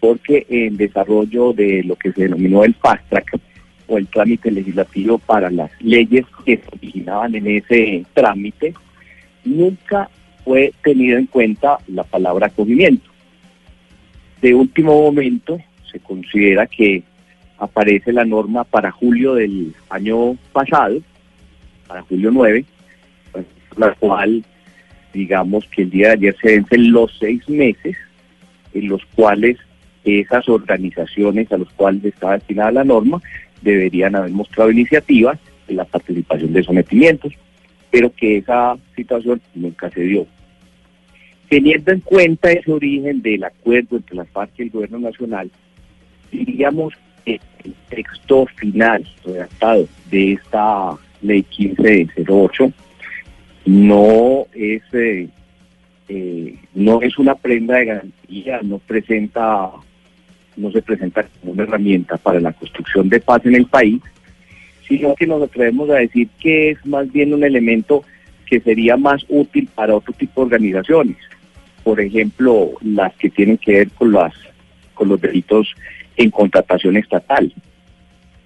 porque 0.00 0.46
en 0.48 0.76
desarrollo 0.76 1.52
de 1.52 1.84
lo 1.84 1.96
que 1.96 2.12
se 2.12 2.22
denominó 2.22 2.64
el 2.64 2.74
fast 2.74 3.08
track 3.08 3.38
o 3.86 3.98
el 3.98 4.08
trámite 4.08 4.50
legislativo 4.50 5.18
para 5.18 5.50
las 5.50 5.70
leyes 5.80 6.24
que 6.44 6.56
se 6.56 6.68
originaban 6.72 7.34
en 7.34 7.46
ese 7.46 8.04
trámite, 8.14 8.74
nunca 9.44 10.08
fue 10.44 10.72
tenido 10.82 11.18
en 11.18 11.26
cuenta 11.26 11.78
la 11.88 12.04
palabra 12.04 12.46
acogimiento. 12.46 13.10
De 14.40 14.54
último 14.54 15.00
momento, 15.02 15.58
se 15.90 16.00
considera 16.00 16.66
que 16.66 17.02
aparece 17.58 18.12
la 18.12 18.24
norma 18.24 18.64
para 18.64 18.90
julio 18.90 19.34
del 19.34 19.74
año 19.88 20.36
pasado, 20.52 21.00
para 21.86 22.02
julio 22.02 22.30
9, 22.32 22.64
pues, 23.30 23.46
la 23.76 23.94
cual, 23.94 24.44
digamos 25.12 25.66
que 25.68 25.82
el 25.82 25.90
día 25.90 26.08
de 26.08 26.14
ayer 26.14 26.36
se 26.40 26.48
vencen 26.56 26.92
los 26.92 27.16
seis 27.20 27.48
meses 27.48 27.96
en 28.74 28.88
los 28.88 29.04
cuales 29.14 29.58
esas 30.04 30.48
organizaciones 30.48 31.52
a 31.52 31.58
los 31.58 31.70
cuales 31.70 32.04
estaba 32.04 32.34
destinada 32.34 32.72
la 32.72 32.84
norma 32.84 33.20
deberían 33.60 34.16
haber 34.16 34.30
mostrado 34.32 34.70
iniciativas 34.70 35.38
en 35.68 35.76
la 35.76 35.84
participación 35.84 36.52
de 36.52 36.64
sometimientos, 36.64 37.32
pero 37.92 38.10
que 38.10 38.38
esa 38.38 38.76
situación 38.96 39.40
nunca 39.54 39.88
se 39.90 40.00
dio. 40.00 40.26
Teniendo 41.48 41.92
en 41.92 42.00
cuenta 42.00 42.50
ese 42.50 42.72
origen 42.72 43.20
del 43.20 43.44
acuerdo 43.44 43.98
entre 43.98 44.16
las 44.16 44.28
FARC 44.30 44.50
y 44.58 44.62
el 44.62 44.70
gobierno 44.70 44.98
nacional, 44.98 45.50
diríamos 46.32 46.94
que 47.24 47.38
el 47.62 47.74
texto 47.90 48.46
final 48.56 49.06
redactado 49.24 49.86
de 50.10 50.32
esta 50.32 50.96
ley 51.20 51.44
1508 51.56 52.72
no 53.66 54.46
es 54.54 54.82
eh, 54.94 55.28
eh, 56.08 56.56
no 56.74 57.02
es 57.02 57.18
una 57.18 57.34
prenda 57.34 57.76
de 57.76 57.84
garantía, 57.84 58.60
no 58.62 58.78
presenta 58.78 59.70
no 60.56 60.70
se 60.72 60.82
presenta 60.82 61.24
como 61.40 61.52
una 61.52 61.64
herramienta 61.64 62.16
para 62.16 62.40
la 62.40 62.52
construcción 62.52 63.10
de 63.10 63.20
paz 63.20 63.44
en 63.44 63.54
el 63.54 63.66
país, 63.66 64.00
sino 64.98 65.14
que 65.14 65.26
nos 65.26 65.42
atrevemos 65.42 65.88
a 65.88 65.94
decir 65.94 66.28
que 66.38 66.72
es 66.72 66.84
más 66.84 67.10
bien 67.10 67.32
un 67.32 67.44
elemento 67.44 68.04
que 68.44 68.60
sería 68.60 68.98
más 68.98 69.24
útil 69.30 69.66
para 69.74 69.96
otro 69.96 70.12
tipo 70.12 70.42
de 70.42 70.46
organizaciones, 70.54 71.16
por 71.82 71.98
ejemplo, 71.98 72.72
las 72.82 73.14
que 73.16 73.30
tienen 73.30 73.56
que 73.56 73.72
ver 73.72 73.90
con 73.92 74.12
las 74.12 74.34
con 74.92 75.08
los 75.08 75.18
delitos 75.18 75.74
en 76.16 76.30
contratación 76.30 76.98
estatal, 76.98 77.50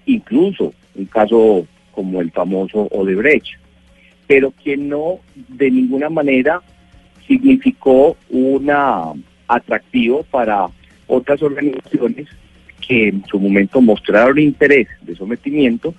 incluso 0.05 0.73
un 0.95 1.05
caso 1.07 1.67
como 1.91 2.21
el 2.21 2.31
famoso 2.31 2.87
Odebrecht, 2.91 3.59
pero 4.25 4.53
que 4.63 4.77
no 4.77 5.19
de 5.49 5.69
ninguna 5.69 6.09
manera 6.09 6.61
significó 7.27 8.15
una 8.29 9.11
atractivo 9.49 10.23
para 10.31 10.67
otras 11.07 11.41
organizaciones 11.41 12.27
que 12.87 13.09
en 13.09 13.25
su 13.25 13.37
momento 13.37 13.81
mostraron 13.81 14.39
interés 14.39 14.87
de 15.01 15.13
sometimiento, 15.13 15.93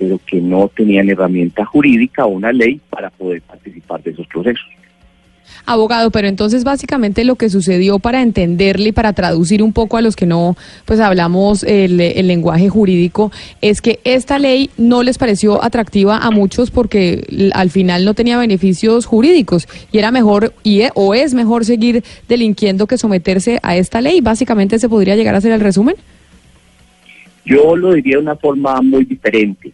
pero 0.00 0.18
que 0.26 0.40
no 0.40 0.70
tenían 0.74 1.10
herramienta 1.10 1.62
jurídica 1.66 2.24
o 2.24 2.28
una 2.28 2.52
ley 2.52 2.80
para 2.88 3.10
poder 3.10 3.42
participar 3.42 4.02
de 4.02 4.12
esos 4.12 4.26
procesos. 4.28 4.64
Abogado, 5.66 6.10
pero 6.10 6.26
entonces 6.26 6.64
básicamente 6.64 7.22
lo 7.22 7.34
que 7.34 7.50
sucedió 7.50 7.98
para 7.98 8.22
entenderle 8.22 8.88
y 8.88 8.92
para 8.92 9.12
traducir 9.12 9.62
un 9.62 9.74
poco 9.74 9.98
a 9.98 10.00
los 10.00 10.16
que 10.16 10.24
no 10.24 10.56
pues 10.86 11.00
hablamos 11.00 11.64
el, 11.64 12.00
el 12.00 12.28
lenguaje 12.28 12.70
jurídico 12.70 13.30
es 13.60 13.82
que 13.82 14.00
esta 14.04 14.38
ley 14.38 14.70
no 14.78 15.02
les 15.02 15.18
pareció 15.18 15.62
atractiva 15.62 16.16
a 16.16 16.30
muchos 16.30 16.70
porque 16.70 17.50
al 17.52 17.68
final 17.68 18.06
no 18.06 18.14
tenía 18.14 18.38
beneficios 18.38 19.04
jurídicos 19.04 19.68
y 19.92 19.98
era 19.98 20.10
mejor 20.10 20.54
y 20.62 20.80
e- 20.80 20.92
o 20.94 21.14
es 21.14 21.34
mejor 21.34 21.66
seguir 21.66 22.04
delinquiendo 22.26 22.86
que 22.86 22.96
someterse 22.96 23.58
a 23.62 23.76
esta 23.76 24.00
ley. 24.00 24.22
Básicamente 24.22 24.78
se 24.78 24.88
podría 24.88 25.14
llegar 25.14 25.34
a 25.34 25.38
hacer 25.38 25.52
el 25.52 25.60
resumen. 25.60 25.96
Yo 27.44 27.74
lo 27.76 27.92
diría 27.92 28.16
de 28.16 28.22
una 28.22 28.36
forma 28.36 28.80
muy 28.80 29.04
diferente. 29.04 29.72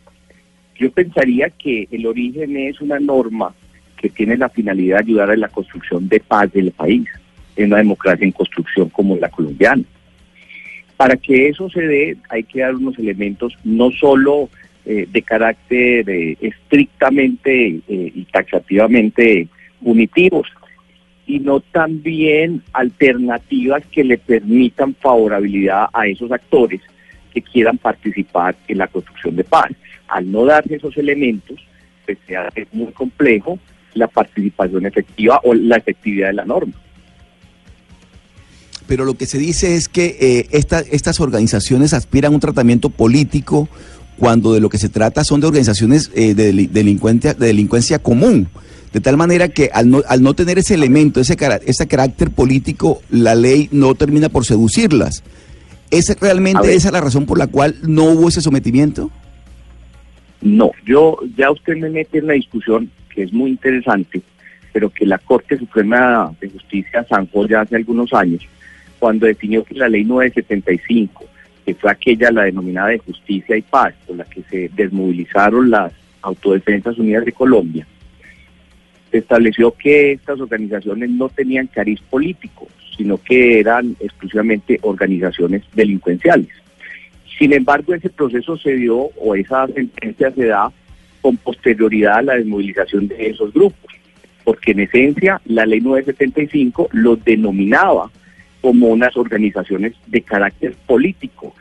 Yo 0.78 0.90
pensaría 0.90 1.50
que 1.50 1.88
el 1.90 2.06
origen 2.06 2.56
es 2.56 2.80
una 2.80 2.98
norma 2.98 3.54
que 3.96 4.10
tiene 4.10 4.36
la 4.36 4.48
finalidad 4.48 4.98
de 4.98 5.04
ayudar 5.04 5.30
a 5.30 5.36
la 5.36 5.48
construcción 5.48 6.08
de 6.08 6.20
paz 6.20 6.52
del 6.52 6.70
país, 6.70 7.06
en 7.56 7.68
una 7.68 7.78
democracia 7.78 8.24
en 8.24 8.32
construcción 8.32 8.90
como 8.90 9.16
la 9.16 9.30
colombiana. 9.30 9.82
Para 10.96 11.16
que 11.16 11.48
eso 11.48 11.68
se 11.70 11.82
dé, 11.82 12.16
hay 12.28 12.42
que 12.42 12.60
dar 12.60 12.74
unos 12.74 12.98
elementos 12.98 13.56
no 13.64 13.90
solo 13.90 14.48
eh, 14.84 15.06
de 15.10 15.22
carácter 15.22 16.08
eh, 16.08 16.36
estrictamente 16.40 17.80
eh, 17.88 18.12
y 18.14 18.24
taxativamente 18.24 19.48
punitivos, 19.82 20.48
sino 21.26 21.60
también 21.60 22.62
alternativas 22.72 23.82
que 23.90 24.04
le 24.04 24.16
permitan 24.16 24.94
favorabilidad 24.94 25.86
a 25.92 26.06
esos 26.06 26.30
actores 26.30 26.80
que 27.34 27.42
quieran 27.42 27.78
participar 27.78 28.54
en 28.68 28.78
la 28.78 28.86
construcción 28.86 29.36
de 29.36 29.44
paz. 29.44 29.70
Al 30.08 30.30
no 30.30 30.44
darse 30.44 30.76
esos 30.76 30.96
elementos, 30.96 31.58
pues 32.04 32.18
se 32.26 32.36
hace 32.36 32.66
muy 32.72 32.92
complejo 32.92 33.58
la 33.94 34.06
participación 34.06 34.86
efectiva 34.86 35.40
o 35.44 35.54
la 35.54 35.76
efectividad 35.76 36.28
de 36.28 36.34
la 36.34 36.44
norma. 36.44 36.72
Pero 38.86 39.04
lo 39.04 39.14
que 39.14 39.26
se 39.26 39.38
dice 39.38 39.74
es 39.74 39.88
que 39.88 40.16
eh, 40.20 40.46
esta- 40.52 40.80
estas 40.80 41.18
organizaciones 41.20 41.92
aspiran 41.92 42.32
a 42.32 42.34
un 42.34 42.40
tratamiento 42.40 42.88
político 42.90 43.68
cuando 44.16 44.52
de 44.54 44.60
lo 44.60 44.68
que 44.68 44.78
se 44.78 44.88
trata 44.88 45.24
son 45.24 45.40
de 45.40 45.48
organizaciones 45.48 46.10
eh, 46.14 46.34
de, 46.34 46.52
deli- 46.52 46.68
delincuencia, 46.68 47.34
de 47.34 47.46
delincuencia 47.48 47.98
común. 47.98 48.48
De 48.92 49.00
tal 49.00 49.16
manera 49.16 49.48
que 49.48 49.70
al 49.74 49.90
no, 49.90 50.02
al 50.08 50.22
no 50.22 50.34
tener 50.34 50.58
ese 50.58 50.74
elemento, 50.74 51.20
ese, 51.20 51.36
cara- 51.36 51.60
ese 51.66 51.86
carácter 51.88 52.30
político, 52.30 53.02
la 53.10 53.34
ley 53.34 53.68
no 53.72 53.94
termina 53.94 54.28
por 54.28 54.46
seducirlas. 54.46 55.22
¿Es 55.90 56.16
realmente 56.20 56.74
esa 56.74 56.90
la 56.92 57.00
razón 57.00 57.26
por 57.26 57.38
la 57.38 57.46
cual 57.48 57.76
no 57.82 58.04
hubo 58.04 58.28
ese 58.28 58.40
sometimiento? 58.40 59.10
No, 60.46 60.70
yo 60.84 61.18
ya 61.36 61.50
usted 61.50 61.76
me 61.76 61.90
mete 61.90 62.18
en 62.18 62.26
una 62.26 62.34
discusión 62.34 62.88
que 63.12 63.24
es 63.24 63.32
muy 63.32 63.50
interesante, 63.50 64.22
pero 64.72 64.90
que 64.90 65.04
la 65.04 65.18
Corte 65.18 65.58
Suprema 65.58 66.32
de 66.40 66.48
Justicia 66.48 67.02
zanjó 67.02 67.48
ya 67.48 67.62
hace 67.62 67.74
algunos 67.74 68.12
años, 68.12 68.46
cuando 69.00 69.26
definió 69.26 69.64
que 69.64 69.74
la 69.74 69.88
ley 69.88 70.04
975, 70.04 71.24
que 71.64 71.74
fue 71.74 71.90
aquella 71.90 72.30
la 72.30 72.44
denominada 72.44 72.90
de 72.90 72.98
justicia 72.98 73.56
y 73.56 73.62
paz, 73.62 73.92
por 74.06 74.18
la 74.18 74.24
que 74.24 74.44
se 74.48 74.70
desmovilizaron 74.76 75.68
las 75.68 75.92
Autodefensas 76.22 76.96
Unidas 76.96 77.24
de 77.24 77.32
Colombia, 77.32 77.84
estableció 79.10 79.72
que 79.72 80.12
estas 80.12 80.40
organizaciones 80.40 81.10
no 81.10 81.28
tenían 81.28 81.66
cariz 81.66 82.00
político, 82.02 82.68
sino 82.96 83.18
que 83.18 83.58
eran 83.58 83.96
exclusivamente 83.98 84.78
organizaciones 84.82 85.64
delincuenciales. 85.74 86.50
Sin 87.38 87.52
embargo, 87.52 87.94
ese 87.94 88.08
proceso 88.10 88.56
se 88.56 88.74
dio 88.76 88.96
o 88.96 89.34
esa 89.34 89.66
sentencia 89.68 90.30
se 90.30 90.46
da 90.46 90.70
con 91.20 91.36
posterioridad 91.36 92.18
a 92.18 92.22
la 92.22 92.34
desmovilización 92.36 93.08
de 93.08 93.28
esos 93.28 93.52
grupos, 93.52 93.92
porque 94.44 94.70
en 94.72 94.80
esencia 94.80 95.40
la 95.44 95.66
ley 95.66 95.80
975 95.80 96.88
los 96.92 97.22
denominaba 97.24 98.10
como 98.60 98.88
unas 98.88 99.16
organizaciones 99.16 99.92
de 100.06 100.22
carácter 100.22 100.74
político, 100.86 101.54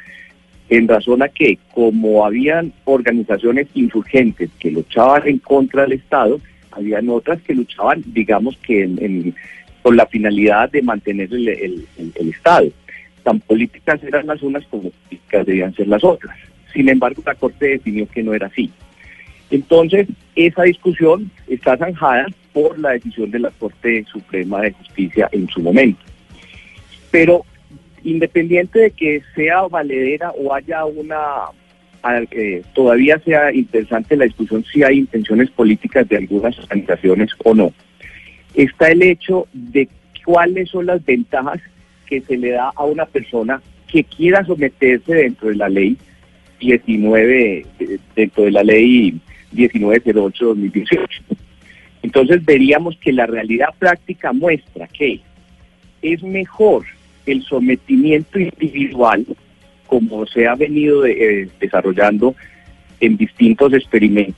en 0.69 0.87
razón 0.87 1.21
a 1.21 1.27
que 1.29 1.59
como 1.73 2.25
habían 2.25 2.73
organizaciones 2.85 3.67
insurgentes 3.73 4.49
que 4.59 4.71
luchaban 4.71 5.27
en 5.27 5.39
contra 5.39 5.83
del 5.83 5.93
Estado, 5.93 6.39
habían 6.71 7.09
otras 7.09 7.41
que 7.41 7.53
luchaban, 7.53 8.03
digamos 8.07 8.57
que 8.57 8.83
en- 8.83 9.35
con 9.81 9.95
la 9.95 10.05
finalidad 10.07 10.71
de 10.71 10.81
mantener 10.81 11.31
el 11.31 11.85
Estado. 12.15 12.71
Tan 13.25 13.39
políticas 13.39 14.03
eran 14.03 14.27
las 14.27 14.43
unas 14.43 14.63
como 14.67 14.91
políticas 14.91 15.47
debían 15.47 15.73
ser 15.73 15.87
las 15.87 16.03
otras. 16.03 16.37
Sin 16.71 16.87
embargo, 16.89 17.23
la 17.25 17.33
Corte 17.33 17.69
definió 17.69 18.07
que 18.07 18.21
no 18.21 18.35
era 18.35 18.45
así. 18.45 18.69
Entonces, 19.49 20.07
esa 20.35 20.61
discusión 20.61 21.31
está 21.47 21.75
zanjada 21.75 22.27
por 22.53 22.77
la 22.77 22.91
decisión 22.91 23.31
de 23.31 23.39
la 23.39 23.49
Corte 23.49 24.05
Suprema 24.05 24.61
de 24.61 24.73
Justicia 24.73 25.27
en 25.31 25.47
su 25.49 25.59
momento. 25.59 26.03
Pero 27.09 27.43
independiente 28.03 28.77
de 28.77 28.91
que 28.91 29.23
sea 29.33 29.63
valedera 29.63 30.29
o 30.31 30.53
haya 30.53 30.85
una, 30.85 31.45
eh, 32.29 32.61
todavía 32.75 33.17
sea 33.25 33.51
interesante 33.51 34.15
la 34.15 34.25
discusión 34.25 34.63
si 34.71 34.83
hay 34.83 34.99
intenciones 34.99 35.49
políticas 35.49 36.07
de 36.07 36.17
algunas 36.17 36.59
organizaciones 36.59 37.31
o 37.43 37.55
no, 37.55 37.73
está 38.53 38.91
el 38.91 39.01
hecho 39.01 39.47
de 39.51 39.89
cuáles 40.23 40.69
son 40.69 40.85
las 40.85 41.03
ventajas 41.03 41.59
que 42.05 42.21
se 42.21 42.37
le 42.37 42.51
da 42.51 42.71
a 42.75 42.83
una 42.85 43.05
persona 43.05 43.61
que 43.87 44.03
quiera 44.03 44.45
someterse 44.45 45.13
dentro 45.13 45.49
de 45.49 45.55
la 45.55 45.69
ley 45.69 45.97
19, 46.59 47.65
eh, 47.79 47.97
dentro 48.15 48.43
de 48.43 48.51
la 48.51 48.63
ley 48.63 49.19
1908-2018. 49.53 50.99
Entonces 52.01 52.45
veríamos 52.45 52.97
que 52.97 53.11
la 53.11 53.25
realidad 53.25 53.69
práctica 53.79 54.31
muestra 54.31 54.87
que 54.87 55.21
es 56.01 56.21
mejor 56.23 56.85
el 57.25 57.43
sometimiento 57.43 58.39
individual, 58.39 59.25
como 59.87 60.25
se 60.27 60.47
ha 60.47 60.55
venido 60.55 61.05
eh, 61.05 61.49
desarrollando 61.59 62.35
en 62.99 63.17
distintos 63.17 63.73
experimentos 63.73 64.35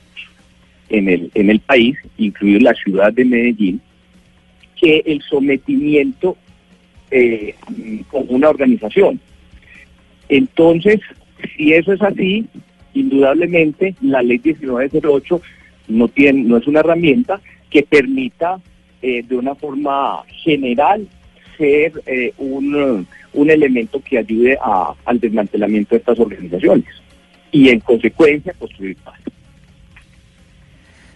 en 0.89 1.09
el, 1.09 1.31
en 1.33 1.49
el 1.49 1.59
país, 1.59 1.97
incluido 2.17 2.61
la 2.61 2.73
ciudad 2.73 3.11
de 3.11 3.25
Medellín, 3.25 3.81
que 4.79 5.03
el 5.05 5.21
sometimiento 5.21 6.37
eh, 7.11 7.55
una 8.11 8.49
organización. 8.49 9.19
Entonces, 10.29 10.99
si 11.55 11.73
eso 11.73 11.93
es 11.93 12.01
así, 12.01 12.45
indudablemente 12.93 13.95
la 14.01 14.21
ley 14.21 14.39
1908 14.43 15.41
no, 15.89 16.07
tiene, 16.07 16.43
no 16.43 16.57
es 16.57 16.67
una 16.67 16.79
herramienta 16.81 17.39
que 17.69 17.83
permita 17.83 18.59
eh, 19.01 19.23
de 19.27 19.35
una 19.37 19.55
forma 19.55 20.23
general 20.43 21.07
ser 21.57 21.93
eh, 22.05 22.33
un, 22.37 23.07
un 23.33 23.49
elemento 23.49 24.01
que 24.01 24.17
ayude 24.17 24.57
a- 24.61 24.93
al 25.05 25.19
desmantelamiento 25.19 25.91
de 25.95 25.99
estas 25.99 26.19
organizaciones 26.19 26.85
y 27.51 27.69
en 27.69 27.79
consecuencia 27.79 28.53
construir 28.53 28.95
paz. 28.97 29.19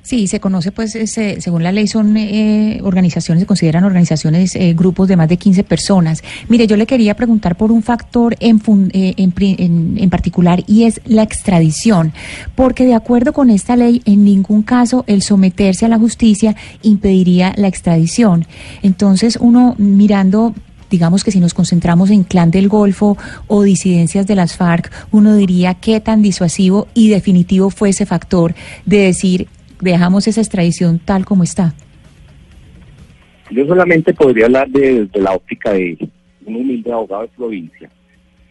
Sí, 0.03 0.25
se 0.27 0.39
conoce, 0.39 0.71
pues, 0.71 0.95
ese- 0.95 1.39
según 1.41 1.61
la 1.61 1.71
ley, 1.71 1.85
son 1.87 2.17
eh, 2.17 2.79
organizaciones, 2.83 3.41
se 3.43 3.45
consideran 3.45 3.83
organizaciones, 3.83 4.55
eh, 4.55 4.73
grupos 4.73 5.07
de 5.07 5.15
más 5.15 5.29
de 5.29 5.37
15 5.37 5.63
personas. 5.63 6.23
Mire, 6.49 6.65
yo 6.65 6.75
le 6.75 6.87
quería 6.87 7.15
preguntar 7.15 7.55
por 7.55 7.71
un 7.71 7.83
factor 7.83 8.35
en, 8.39 8.59
fun- 8.59 8.89
eh, 8.93 9.13
en, 9.17 9.31
en- 9.37 9.97
en 9.99 10.09
particular 10.09 10.63
y 10.65 10.83
es 10.85 11.01
la 11.05 11.21
extradición, 11.21 12.13
porque 12.55 12.85
de 12.85 12.95
acuerdo 12.95 13.31
con 13.31 13.51
esta 13.51 13.75
ley, 13.75 14.01
en 14.05 14.23
ningún 14.23 14.63
caso 14.63 15.03
el 15.07 15.21
someterse 15.21 15.85
a 15.85 15.89
la 15.89 15.99
justicia 15.99 16.55
impediría 16.81 17.53
la 17.55 17.67
extradición. 17.67 18.45
Entonces, 18.81 19.37
uno 19.39 19.75
mirando 19.77 20.53
digamos 20.89 21.23
que 21.23 21.31
si 21.31 21.39
nos 21.39 21.53
concentramos 21.53 22.09
en 22.09 22.23
Clan 22.25 22.51
del 22.51 22.67
Golfo 22.67 23.17
o 23.47 23.63
disidencias 23.63 24.27
de 24.27 24.35
las 24.35 24.57
FARC, 24.57 24.91
uno 25.11 25.35
diría 25.37 25.75
qué 25.75 26.01
tan 26.01 26.21
disuasivo 26.21 26.89
y 26.93 27.07
definitivo 27.07 27.69
fue 27.69 27.91
ese 27.91 28.05
factor 28.05 28.53
de 28.85 28.97
decir 28.97 29.47
dejamos 29.81 30.27
esa 30.27 30.41
extradición 30.41 30.99
tal 30.99 31.25
como 31.25 31.43
está. 31.43 31.73
Yo 33.49 33.65
solamente 33.67 34.13
podría 34.13 34.45
hablar 34.45 34.69
de, 34.69 35.05
de 35.05 35.19
la 35.19 35.33
óptica 35.33 35.71
de 35.71 35.97
un 36.45 36.55
humilde 36.55 36.91
abogado 36.91 37.23
de 37.23 37.27
provincia 37.29 37.89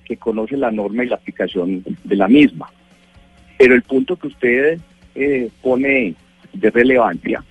que 0.04 0.16
conoce 0.16 0.56
la 0.56 0.70
norma 0.70 1.04
y 1.04 1.08
la 1.08 1.16
aplicación 1.16 1.84
de 2.04 2.16
la 2.16 2.28
misma. 2.28 2.68
Pero 3.56 3.74
el 3.74 3.82
punto 3.82 4.16
que 4.16 4.26
usted 4.26 4.80
eh, 5.14 5.48
pone 5.62 6.14
de 6.52 6.70
relevancia, 6.70 7.44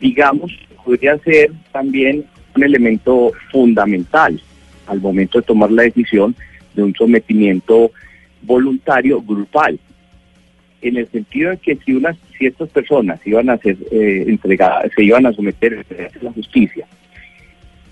digamos, 0.00 0.52
podría 0.84 1.18
ser 1.18 1.50
también 1.72 2.24
un 2.54 2.62
elemento 2.62 3.32
fundamental 3.50 4.40
al 4.86 5.00
momento 5.00 5.38
de 5.38 5.46
tomar 5.46 5.70
la 5.70 5.82
decisión 5.82 6.34
de 6.74 6.82
un 6.82 6.94
sometimiento 6.94 7.90
voluntario 8.42 9.20
grupal 9.20 9.78
en 10.82 10.96
el 10.96 11.08
sentido 11.08 11.50
de 11.50 11.56
que 11.58 11.76
si 11.84 11.92
unas 11.92 12.16
ciertas 12.36 12.68
personas 12.70 13.20
iban 13.26 13.50
a 13.50 13.58
ser 13.58 13.76
eh, 13.90 14.24
entregadas, 14.26 14.90
se 14.94 15.04
iban 15.04 15.26
a 15.26 15.32
someter 15.32 15.84
a 15.90 16.24
la 16.24 16.32
justicia, 16.32 16.86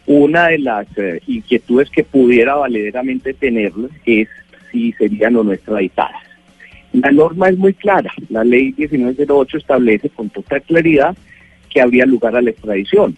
Una 0.06 0.48
de 0.48 0.58
las 0.58 0.86
eh, 0.96 1.20
inquietudes 1.26 1.90
que 1.90 2.04
pudiera 2.04 2.54
valeramente 2.54 3.34
tenerlo 3.34 3.88
es 4.04 4.28
si 4.70 4.92
serían 4.92 5.36
o 5.36 5.42
no 5.42 5.52
extraditadas. 5.52 6.22
La 6.92 7.10
norma 7.10 7.48
es 7.48 7.58
muy 7.58 7.74
clara. 7.74 8.12
La 8.30 8.44
ley 8.44 8.72
1908 8.76 9.58
establece 9.58 10.08
con 10.10 10.30
total 10.30 10.62
claridad 10.62 11.16
que 11.68 11.80
habría 11.80 12.06
lugar 12.06 12.36
a 12.36 12.42
la 12.42 12.50
extradición. 12.50 13.16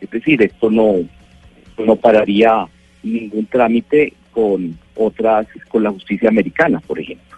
Es 0.00 0.10
decir, 0.10 0.42
esto 0.42 0.70
no, 0.70 0.96
no 1.78 1.96
pararía 1.96 2.66
ningún 3.02 3.46
trámite 3.46 4.12
con 4.32 4.76
otras, 4.96 5.46
con 5.68 5.84
la 5.84 5.90
justicia 5.90 6.28
americana, 6.28 6.80
por 6.80 6.98
ejemplo. 6.98 7.33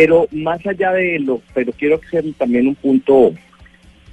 Pero 0.00 0.28
más 0.30 0.64
allá 0.64 0.92
de 0.92 1.18
lo, 1.18 1.42
pero 1.52 1.72
quiero 1.72 1.96
hacer 1.96 2.24
también 2.38 2.68
un 2.68 2.76
punto, 2.76 3.34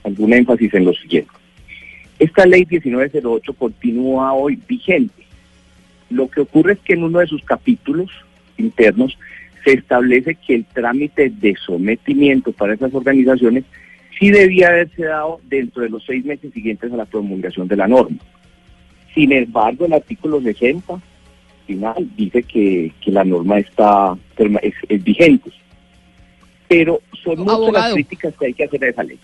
algún 0.03 0.33
énfasis 0.33 0.73
en 0.73 0.85
lo 0.85 0.93
siguiente. 0.95 1.29
Esta 2.17 2.43
ley 2.47 2.65
1908 2.67 3.53
continúa 3.53 4.33
hoy 4.33 4.59
vigente. 4.67 5.27
Lo 6.09 6.27
que 6.27 6.41
ocurre 6.41 6.73
es 6.73 6.79
que 6.79 6.93
en 6.93 7.03
uno 7.03 7.19
de 7.19 7.27
sus 7.27 7.43
capítulos 7.43 8.09
internos 8.57 9.15
se 9.63 9.73
establece 9.73 10.33
que 10.33 10.55
el 10.55 10.65
trámite 10.65 11.29
de 11.29 11.55
sometimiento 11.55 12.51
para 12.51 12.73
esas 12.73 12.91
organizaciones 12.91 13.63
sí 14.17 14.31
debía 14.31 14.69
haberse 14.69 15.03
dado 15.03 15.39
dentro 15.43 15.83
de 15.83 15.89
los 15.89 16.03
seis 16.03 16.25
meses 16.25 16.51
siguientes 16.51 16.91
a 16.91 16.97
la 16.97 17.05
promulgación 17.05 17.67
de 17.67 17.75
la 17.75 17.87
norma. 17.87 18.17
Sin 19.13 19.31
embargo, 19.31 19.85
el 19.85 19.93
artículo 19.93 20.41
60 20.41 20.99
final 21.67 22.09
dice 22.17 22.41
que, 22.41 22.91
la 23.05 23.23
norma 23.23 23.59
está 23.59 24.17
es, 24.63 24.73
es 24.89 25.03
vigente. 25.03 25.51
Pero 26.67 27.01
son 27.23 27.39
muchas 27.39 27.71
las 27.71 27.93
críticas 27.93 28.33
que 28.37 28.45
hay 28.47 28.53
que 28.53 28.63
hacer 28.63 28.83
a 28.83 28.89
esa 28.89 29.03
ley. 29.03 29.19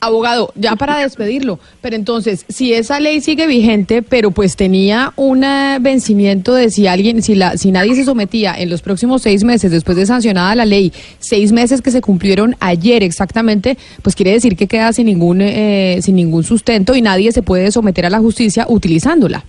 Abogado, 0.00 0.52
ya 0.54 0.76
para 0.76 0.98
despedirlo, 0.98 1.58
pero 1.80 1.96
entonces, 1.96 2.44
si 2.50 2.74
esa 2.74 3.00
ley 3.00 3.22
sigue 3.22 3.46
vigente, 3.46 4.02
pero 4.02 4.32
pues 4.32 4.54
tenía 4.54 5.14
un 5.16 5.46
vencimiento 5.80 6.52
de 6.52 6.68
si 6.68 6.86
alguien, 6.86 7.22
si 7.22 7.34
la, 7.34 7.56
si 7.56 7.72
nadie 7.72 7.94
se 7.94 8.04
sometía 8.04 8.54
en 8.54 8.68
los 8.68 8.82
próximos 8.82 9.22
seis 9.22 9.44
meses 9.44 9.70
después 9.70 9.96
de 9.96 10.04
sancionada 10.04 10.54
la 10.56 10.66
ley, 10.66 10.92
seis 11.20 11.52
meses 11.52 11.80
que 11.80 11.90
se 11.90 12.02
cumplieron 12.02 12.54
ayer 12.60 13.02
exactamente, 13.02 13.78
pues 14.02 14.14
quiere 14.14 14.32
decir 14.32 14.56
que 14.56 14.66
queda 14.66 14.92
sin 14.92 15.06
ningún, 15.06 15.40
eh, 15.40 16.00
sin 16.02 16.16
ningún 16.16 16.44
sustento 16.44 16.94
y 16.94 17.00
nadie 17.00 17.32
se 17.32 17.42
puede 17.42 17.72
someter 17.72 18.04
a 18.04 18.10
la 18.10 18.18
justicia 18.18 18.66
utilizándola. 18.68 19.42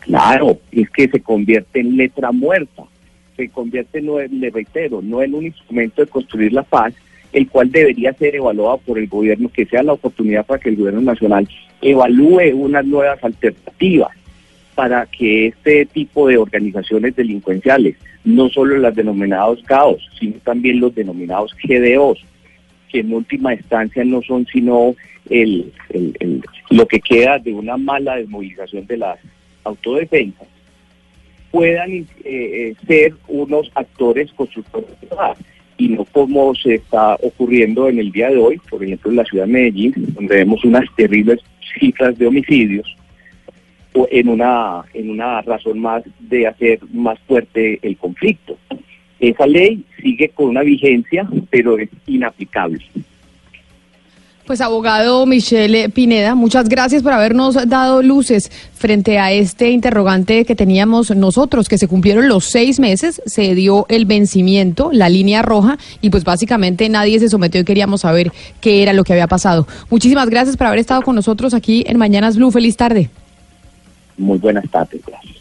Claro, 0.00 0.58
es 0.72 0.88
que 0.88 1.06
se 1.06 1.20
convierte 1.20 1.80
en 1.80 1.98
letra 1.98 2.32
muerta, 2.32 2.84
se 3.38 3.48
convierte, 3.48 4.02
no, 4.02 4.18
le 4.18 4.50
reitero, 4.50 5.00
no 5.00 5.22
en 5.22 5.32
un 5.34 5.46
instrumento 5.46 6.02
de 6.02 6.10
construir 6.10 6.52
la 6.52 6.64
paz, 6.64 6.92
el 7.32 7.48
cual 7.48 7.70
debería 7.70 8.12
ser 8.14 8.34
evaluado 8.34 8.78
por 8.78 8.98
el 8.98 9.06
gobierno, 9.06 9.48
que 9.48 9.64
sea 9.64 9.82
la 9.82 9.92
oportunidad 9.92 10.44
para 10.44 10.60
que 10.60 10.70
el 10.70 10.76
gobierno 10.76 11.00
nacional 11.00 11.48
evalúe 11.80 12.52
unas 12.54 12.84
nuevas 12.84 13.22
alternativas 13.22 14.10
para 14.74 15.06
que 15.06 15.48
este 15.48 15.86
tipo 15.86 16.26
de 16.28 16.36
organizaciones 16.36 17.14
delincuenciales, 17.14 17.96
no 18.24 18.48
solo 18.48 18.76
las 18.78 18.94
denominados 18.94 19.62
caos, 19.64 20.08
sino 20.18 20.34
también 20.44 20.80
los 20.80 20.94
denominados 20.94 21.54
GDOs, 21.62 22.18
que 22.88 23.00
en 23.00 23.12
última 23.12 23.54
instancia 23.54 24.04
no 24.04 24.20
son 24.22 24.46
sino 24.46 24.94
el, 25.30 25.72
lo 26.70 26.86
que 26.86 27.00
queda 27.00 27.38
de 27.38 27.52
una 27.52 27.76
mala 27.76 28.16
desmovilización 28.16 28.86
de 28.86 28.96
las 28.96 29.18
autodefensas, 29.64 30.48
puedan 31.50 31.90
eh, 31.90 32.06
eh, 32.24 32.74
ser 32.86 33.14
unos 33.28 33.70
actores 33.74 34.32
constructores 34.32 34.88
de 35.00 35.06
paz 35.08 35.38
y 35.76 35.88
no 35.88 36.04
como 36.04 36.54
se 36.54 36.74
está 36.74 37.14
ocurriendo 37.22 37.88
en 37.88 37.98
el 37.98 38.10
día 38.10 38.30
de 38.30 38.36
hoy, 38.36 38.60
por 38.68 38.82
ejemplo 38.82 39.10
en 39.10 39.16
la 39.16 39.24
ciudad 39.24 39.46
de 39.46 39.52
Medellín, 39.52 39.94
donde 40.14 40.36
vemos 40.36 40.64
unas 40.64 40.84
terribles 40.96 41.40
cifras 41.78 42.18
de 42.18 42.26
homicidios, 42.26 42.96
en 44.10 44.28
una, 44.28 44.82
en 44.94 45.10
una 45.10 45.40
razón 45.42 45.80
más 45.80 46.02
de 46.20 46.46
hacer 46.46 46.80
más 46.92 47.18
fuerte 47.20 47.78
el 47.82 47.96
conflicto. 47.96 48.56
Esa 49.18 49.46
ley 49.46 49.84
sigue 50.00 50.28
con 50.28 50.46
una 50.46 50.62
vigencia, 50.62 51.28
pero 51.50 51.78
es 51.78 51.88
inaplicable. 52.06 52.84
Pues 54.48 54.62
abogado 54.62 55.26
Michelle 55.26 55.90
Pineda, 55.90 56.34
muchas 56.34 56.70
gracias 56.70 57.02
por 57.02 57.12
habernos 57.12 57.54
dado 57.68 58.02
luces 58.02 58.50
frente 58.72 59.18
a 59.18 59.30
este 59.30 59.72
interrogante 59.72 60.46
que 60.46 60.56
teníamos 60.56 61.14
nosotros, 61.14 61.68
que 61.68 61.76
se 61.76 61.86
cumplieron 61.86 62.28
los 62.28 62.46
seis 62.46 62.80
meses, 62.80 63.20
se 63.26 63.54
dio 63.54 63.84
el 63.90 64.06
vencimiento, 64.06 64.88
la 64.90 65.10
línea 65.10 65.42
roja, 65.42 65.76
y 66.00 66.08
pues 66.08 66.24
básicamente 66.24 66.88
nadie 66.88 67.20
se 67.20 67.28
sometió 67.28 67.60
y 67.60 67.64
queríamos 67.64 68.00
saber 68.00 68.32
qué 68.62 68.82
era 68.82 68.94
lo 68.94 69.04
que 69.04 69.12
había 69.12 69.26
pasado. 69.26 69.66
Muchísimas 69.90 70.30
gracias 70.30 70.56
por 70.56 70.68
haber 70.68 70.78
estado 70.78 71.02
con 71.02 71.14
nosotros 71.14 71.52
aquí 71.52 71.84
en 71.86 71.98
Mañanas 71.98 72.38
Blue. 72.38 72.50
Feliz 72.50 72.74
tarde. 72.74 73.10
Muy 74.16 74.38
buenas 74.38 74.64
tardes, 74.70 75.02
gracias. 75.06 75.37